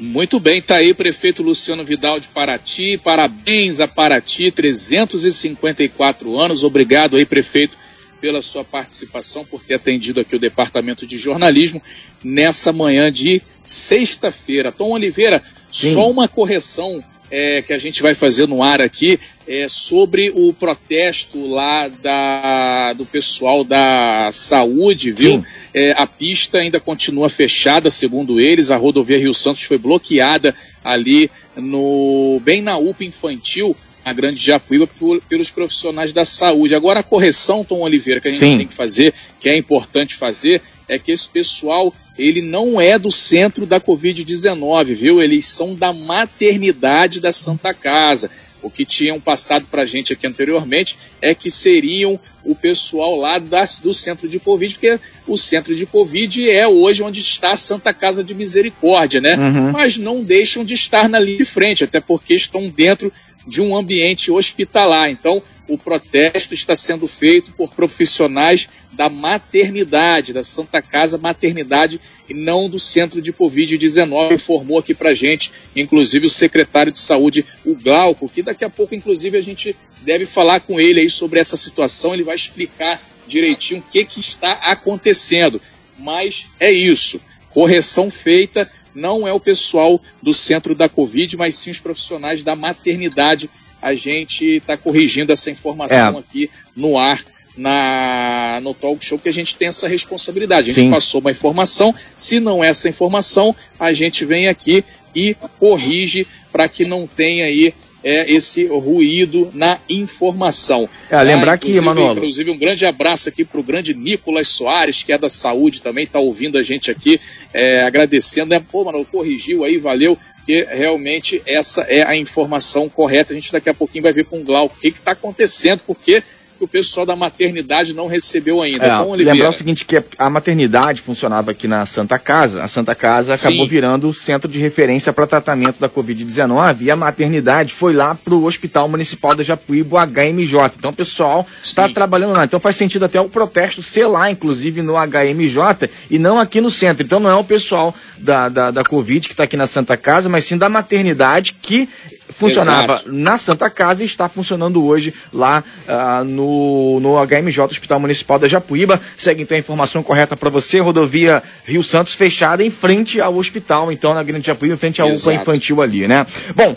Muito 0.00 0.40
bem, 0.40 0.62
tá 0.62 0.76
aí 0.76 0.94
prefeito 0.94 1.42
Luciano 1.42 1.84
Vidal 1.84 2.18
de 2.18 2.26
Paraty. 2.28 2.96
Parabéns 2.96 3.80
a 3.80 3.86
Paraty, 3.86 4.50
354 4.50 6.40
anos. 6.40 6.64
Obrigado 6.64 7.18
aí, 7.18 7.26
prefeito, 7.26 7.76
pela 8.18 8.40
sua 8.40 8.64
participação, 8.64 9.44
por 9.44 9.62
ter 9.62 9.74
atendido 9.74 10.20
aqui 10.20 10.34
o 10.34 10.40
departamento 10.40 11.06
de 11.06 11.18
jornalismo 11.18 11.82
nessa 12.24 12.72
manhã 12.72 13.12
de 13.12 13.42
sexta-feira. 13.62 14.72
Tom 14.72 14.92
Oliveira, 14.92 15.42
Sim. 15.70 15.92
só 15.92 16.10
uma 16.10 16.26
correção 16.26 17.04
é, 17.30 17.62
que 17.62 17.72
a 17.72 17.78
gente 17.78 18.02
vai 18.02 18.14
fazer 18.14 18.48
no 18.48 18.62
ar 18.62 18.80
aqui 18.80 19.18
é, 19.46 19.66
sobre 19.68 20.30
o 20.34 20.52
protesto 20.52 21.46
lá 21.46 21.88
da, 21.88 22.92
do 22.92 23.06
pessoal 23.06 23.62
da 23.62 24.30
saúde, 24.32 25.12
viu? 25.12 25.44
É, 25.72 25.92
a 25.92 26.06
pista 26.06 26.58
ainda 26.58 26.80
continua 26.80 27.28
fechada, 27.28 27.90
segundo 27.90 28.40
eles. 28.40 28.70
A 28.70 28.76
rodovia 28.76 29.18
Rio 29.18 29.34
Santos 29.34 29.62
foi 29.62 29.78
bloqueada 29.78 30.54
ali 30.84 31.30
no 31.56 32.40
bem 32.44 32.62
na 32.62 32.78
UPA 32.78 33.04
infantil 33.04 33.76
a 34.04 34.12
Grande 34.12 34.42
Japuíba 34.42 34.88
pelos 35.28 35.50
profissionais 35.50 36.12
da 36.12 36.24
saúde. 36.24 36.74
Agora 36.74 37.00
a 37.00 37.04
correção, 37.04 37.64
Tom 37.64 37.80
Oliveira, 37.80 38.20
que 38.20 38.28
a 38.28 38.30
gente 38.30 38.40
Sim. 38.40 38.56
tem 38.56 38.66
que 38.66 38.74
fazer, 38.74 39.12
que 39.38 39.48
é 39.48 39.56
importante 39.56 40.14
fazer, 40.14 40.62
é 40.88 40.98
que 40.98 41.12
esse 41.12 41.28
pessoal 41.28 41.94
ele 42.20 42.42
não 42.42 42.80
é 42.80 42.98
do 42.98 43.10
centro 43.10 43.64
da 43.66 43.80
Covid-19, 43.80 44.94
viu? 44.94 45.22
Eles 45.22 45.46
são 45.46 45.74
da 45.74 45.92
maternidade 45.92 47.20
da 47.20 47.32
Santa 47.32 47.72
Casa. 47.72 48.30
O 48.62 48.70
que 48.70 48.84
tinham 48.84 49.18
passado 49.18 49.66
para 49.70 49.82
a 49.82 49.86
gente 49.86 50.12
aqui 50.12 50.26
anteriormente 50.26 50.96
é 51.22 51.34
que 51.34 51.50
seriam 51.50 52.20
o 52.44 52.54
pessoal 52.54 53.16
lá 53.16 53.38
das, 53.38 53.80
do 53.80 53.94
centro 53.94 54.28
de 54.28 54.38
Covid, 54.38 54.74
porque 54.74 55.00
o 55.26 55.36
centro 55.36 55.74
de 55.74 55.86
Covid 55.86 56.50
é 56.50 56.66
hoje 56.68 57.02
onde 57.02 57.20
está 57.20 57.52
a 57.52 57.56
Santa 57.56 57.92
Casa 57.94 58.22
de 58.22 58.34
Misericórdia, 58.34 59.20
né? 59.20 59.34
Uhum. 59.34 59.72
Mas 59.72 59.96
não 59.96 60.22
deixam 60.22 60.62
de 60.62 60.74
estar 60.74 61.08
na 61.08 61.18
linha 61.18 61.38
de 61.38 61.44
frente, 61.46 61.84
até 61.84 62.00
porque 62.00 62.34
estão 62.34 62.68
dentro 62.68 63.10
de 63.46 63.60
um 63.60 63.76
ambiente 63.76 64.30
hospitalar. 64.30 65.10
Então, 65.10 65.42
o 65.68 65.78
protesto 65.78 66.52
está 66.52 66.74
sendo 66.74 67.06
feito 67.06 67.52
por 67.52 67.72
profissionais 67.72 68.68
da 68.92 69.08
maternidade, 69.08 70.32
da 70.32 70.42
Santa 70.42 70.82
Casa 70.82 71.16
Maternidade, 71.16 72.00
e 72.28 72.34
não 72.34 72.68
do 72.68 72.78
Centro 72.78 73.22
de 73.22 73.32
Covid-19, 73.32 74.34
informou 74.34 74.78
aqui 74.78 74.92
para 74.92 75.14
gente, 75.14 75.52
inclusive 75.76 76.26
o 76.26 76.30
secretário 76.30 76.92
de 76.92 76.98
Saúde, 76.98 77.44
o 77.64 77.74
Glauco, 77.74 78.28
que 78.28 78.42
daqui 78.42 78.64
a 78.64 78.70
pouco, 78.70 78.94
inclusive, 78.94 79.38
a 79.38 79.42
gente 79.42 79.76
deve 80.02 80.26
falar 80.26 80.60
com 80.60 80.80
ele 80.80 81.00
aí 81.00 81.10
sobre 81.10 81.38
essa 81.40 81.56
situação, 81.56 82.14
ele 82.14 82.24
vai 82.24 82.34
explicar 82.34 83.00
direitinho 83.26 83.80
o 83.80 83.90
que, 83.90 84.04
que 84.04 84.20
está 84.20 84.52
acontecendo. 84.52 85.60
Mas 85.98 86.48
é 86.58 86.70
isso, 86.70 87.20
correção 87.50 88.10
feita, 88.10 88.68
não 88.94 89.26
é 89.26 89.32
o 89.32 89.40
pessoal 89.40 90.00
do 90.22 90.34
centro 90.34 90.74
da 90.74 90.88
Covid, 90.88 91.36
mas 91.36 91.54
sim 91.56 91.70
os 91.70 91.80
profissionais 91.80 92.42
da 92.42 92.54
maternidade. 92.56 93.48
A 93.80 93.94
gente 93.94 94.56
está 94.56 94.76
corrigindo 94.76 95.32
essa 95.32 95.50
informação 95.50 96.16
é. 96.16 96.18
aqui 96.18 96.50
no 96.76 96.98
ar 96.98 97.22
na, 97.56 98.60
no 98.62 98.74
talk 98.74 99.04
show 99.04 99.18
que 99.18 99.28
a 99.28 99.32
gente 99.32 99.56
tem 99.56 99.68
essa 99.68 99.88
responsabilidade. 99.88 100.70
A 100.70 100.74
gente 100.74 100.84
Sim. 100.84 100.90
passou 100.90 101.20
uma 101.20 101.30
informação, 101.30 101.94
se 102.16 102.40
não 102.40 102.64
é 102.64 102.68
essa 102.68 102.88
informação, 102.88 103.54
a 103.78 103.92
gente 103.92 104.24
vem 104.24 104.48
aqui 104.48 104.84
e 105.14 105.34
corrige 105.58 106.26
para 106.52 106.68
que 106.68 106.84
não 106.84 107.06
tenha 107.06 107.44
aí 107.44 107.74
é, 108.02 108.32
esse 108.32 108.66
ruído 108.66 109.50
na 109.54 109.78
informação. 109.88 110.88
É, 111.10 111.22
lembrar 111.22 111.54
ah, 111.54 111.58
que, 111.58 111.80
Manolo... 111.80 112.12
Inclusive, 112.12 112.50
um 112.50 112.58
grande 112.58 112.86
abraço 112.86 113.28
aqui 113.28 113.44
para 113.44 113.60
o 113.60 113.62
grande 113.62 113.94
Nicolas 113.94 114.48
Soares, 114.48 115.02
que 115.02 115.12
é 115.12 115.18
da 115.18 115.28
saúde 115.28 115.80
também, 115.80 116.04
está 116.04 116.18
ouvindo 116.18 116.58
a 116.58 116.62
gente 116.62 116.90
aqui, 116.90 117.20
é, 117.52 117.82
agradecendo. 117.82 118.50
Né? 118.50 118.64
Pô, 118.70 118.84
Manolo, 118.84 119.04
corrigiu 119.04 119.64
aí, 119.64 119.78
valeu, 119.78 120.16
que 120.46 120.64
realmente 120.64 121.42
essa 121.46 121.82
é 121.82 122.06
a 122.06 122.16
informação 122.16 122.88
correta. 122.88 123.32
A 123.32 123.36
gente 123.36 123.52
daqui 123.52 123.68
a 123.68 123.74
pouquinho 123.74 124.04
vai 124.04 124.12
ver 124.12 124.24
com 124.24 124.40
o 124.40 124.44
Glauco 124.44 124.76
o 124.76 124.80
que 124.80 124.88
está 124.88 125.12
acontecendo, 125.12 125.82
porque 125.86 126.22
que 126.60 126.64
o 126.64 126.68
pessoal 126.68 127.06
da 127.06 127.16
maternidade 127.16 127.94
não 127.94 128.06
recebeu 128.06 128.60
ainda. 128.60 128.84
É, 128.84 128.98
Bom, 128.98 129.14
lembrar 129.14 129.48
o 129.48 129.52
seguinte, 129.52 129.86
que 129.86 130.02
a 130.18 130.28
maternidade 130.28 131.00
funcionava 131.00 131.52
aqui 131.52 131.66
na 131.66 131.86
Santa 131.86 132.18
Casa, 132.18 132.62
a 132.62 132.68
Santa 132.68 132.94
Casa 132.94 133.34
acabou 133.34 133.64
Sim. 133.64 133.70
virando 133.70 134.08
o 134.10 134.14
centro 134.14 134.50
de 134.50 134.58
referência 134.58 135.10
para 135.10 135.26
tratamento 135.26 135.80
da 135.80 135.88
Covid-19 135.88 136.82
e 136.82 136.90
a 136.90 136.96
maternidade 136.96 137.72
foi 137.72 137.94
lá 137.94 138.14
para 138.14 138.34
o 138.34 138.44
Hospital 138.44 138.88
Municipal 138.88 139.34
da 139.34 139.42
Japuíba, 139.42 139.96
o 139.96 140.06
HMJ. 140.06 140.76
Então 140.78 140.90
o 140.90 140.94
pessoal 140.94 141.46
está 141.62 141.88
trabalhando 141.88 142.36
lá. 142.36 142.44
Então 142.44 142.60
faz 142.60 142.76
sentido 142.76 143.06
até 143.06 143.18
o 143.18 143.28
protesto 143.28 143.82
ser 143.82 144.06
lá, 144.06 144.30
inclusive 144.30 144.82
no 144.82 144.94
HMJ, 144.94 145.88
e 146.10 146.18
não 146.18 146.38
aqui 146.38 146.60
no 146.60 146.70
centro. 146.70 147.04
Então 147.04 147.18
não 147.18 147.30
é 147.30 147.34
o 147.34 147.44
pessoal 147.44 147.94
da, 148.18 148.50
da, 148.50 148.70
da 148.70 148.84
Covid 148.84 149.26
que 149.26 149.32
está 149.32 149.44
aqui 149.44 149.56
na 149.56 149.66
Santa 149.66 149.96
Casa, 149.96 150.28
mas 150.28 150.44
sim 150.44 150.58
da 150.58 150.68
maternidade 150.68 151.54
que 151.62 151.88
funcionava 152.32 152.94
Exato. 152.94 153.12
na 153.12 153.38
Santa 153.38 153.70
Casa 153.70 154.02
e 154.02 154.06
está 154.06 154.28
funcionando 154.28 154.84
hoje 154.84 155.14
lá 155.32 155.62
uh, 155.86 156.24
no, 156.24 157.00
no 157.00 157.14
HMJ, 157.26 157.60
Hospital 157.60 158.00
Municipal 158.00 158.38
da 158.38 158.48
Japuíba. 158.48 159.00
Segue 159.16 159.42
então 159.42 159.56
a 159.56 159.58
informação 159.58 160.02
correta 160.02 160.36
para 160.36 160.50
você, 160.50 160.80
rodovia 160.80 161.42
Rio 161.64 161.82
Santos 161.82 162.14
fechada 162.14 162.64
em 162.64 162.70
frente 162.70 163.20
ao 163.20 163.36
hospital, 163.36 163.90
então 163.92 164.14
na 164.14 164.22
Grande 164.22 164.46
Japuíba, 164.46 164.74
em 164.74 164.78
frente 164.78 165.00
à 165.00 165.06
UPA 165.06 165.34
infantil 165.34 165.82
ali, 165.82 166.06
né? 166.06 166.26
Bom, 166.54 166.76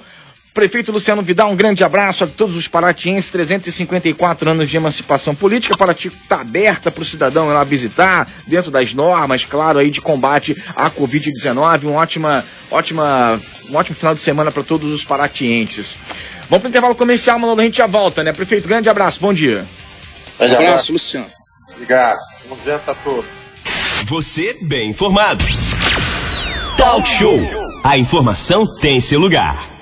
Prefeito 0.54 0.92
Luciano 0.92 1.24
Vidal, 1.24 1.50
um 1.50 1.56
grande 1.56 1.84
abraço 1.84 2.24
a 2.24 2.28
todos 2.28 2.56
os 2.56 2.68
paratienses, 2.68 3.32
354 3.32 4.52
anos 4.52 4.70
de 4.70 4.78
emancipação 4.78 5.34
política. 5.34 5.76
Paraty 5.76 6.10
está 6.10 6.42
aberta 6.42 6.92
para 6.92 7.02
o 7.02 7.06
cidadão 7.06 7.50
ir 7.50 7.54
lá 7.54 7.64
visitar, 7.64 8.30
dentro 8.46 8.70
das 8.70 8.94
normas, 8.94 9.46
claro, 9.46 9.80
aí 9.80 9.90
de 9.90 10.00
combate 10.00 10.56
à 10.76 10.92
Covid-19. 10.92 11.86
Um, 11.86 11.96
ótima, 11.96 12.46
ótima, 12.70 13.42
um 13.68 13.76
ótimo 13.76 13.96
final 13.96 14.14
de 14.14 14.22
semana 14.22 14.52
para 14.52 14.62
todos 14.62 14.94
os 14.94 15.04
paratienses. 15.04 15.96
Vamos 16.48 16.60
para 16.60 16.68
o 16.68 16.70
intervalo 16.70 16.94
comercial, 16.94 17.40
Manolo, 17.40 17.60
a 17.60 17.64
gente 17.64 17.78
já 17.78 17.88
volta, 17.88 18.24
né? 18.24 18.32
Prefeito, 18.32 18.68
grande 18.68 18.88
abraço, 18.88 19.20
bom 19.20 19.34
dia. 19.34 19.66
Grande 20.38 20.54
abraço, 20.54 20.72
abraço, 20.72 20.94
Luciano. 20.94 21.26
Obrigado. 21.72 22.20
Vamos 22.48 22.64
ver 22.64 22.74
a 22.76 22.94
todos. 22.94 23.26
Você 24.08 24.56
bem 24.62 24.92
informado. 24.92 25.44
Talk 26.78 27.08
Show. 27.08 27.40
A 27.84 27.98
informação 27.98 28.66
tem 28.80 29.02
seu 29.02 29.20
lugar. 29.20 29.73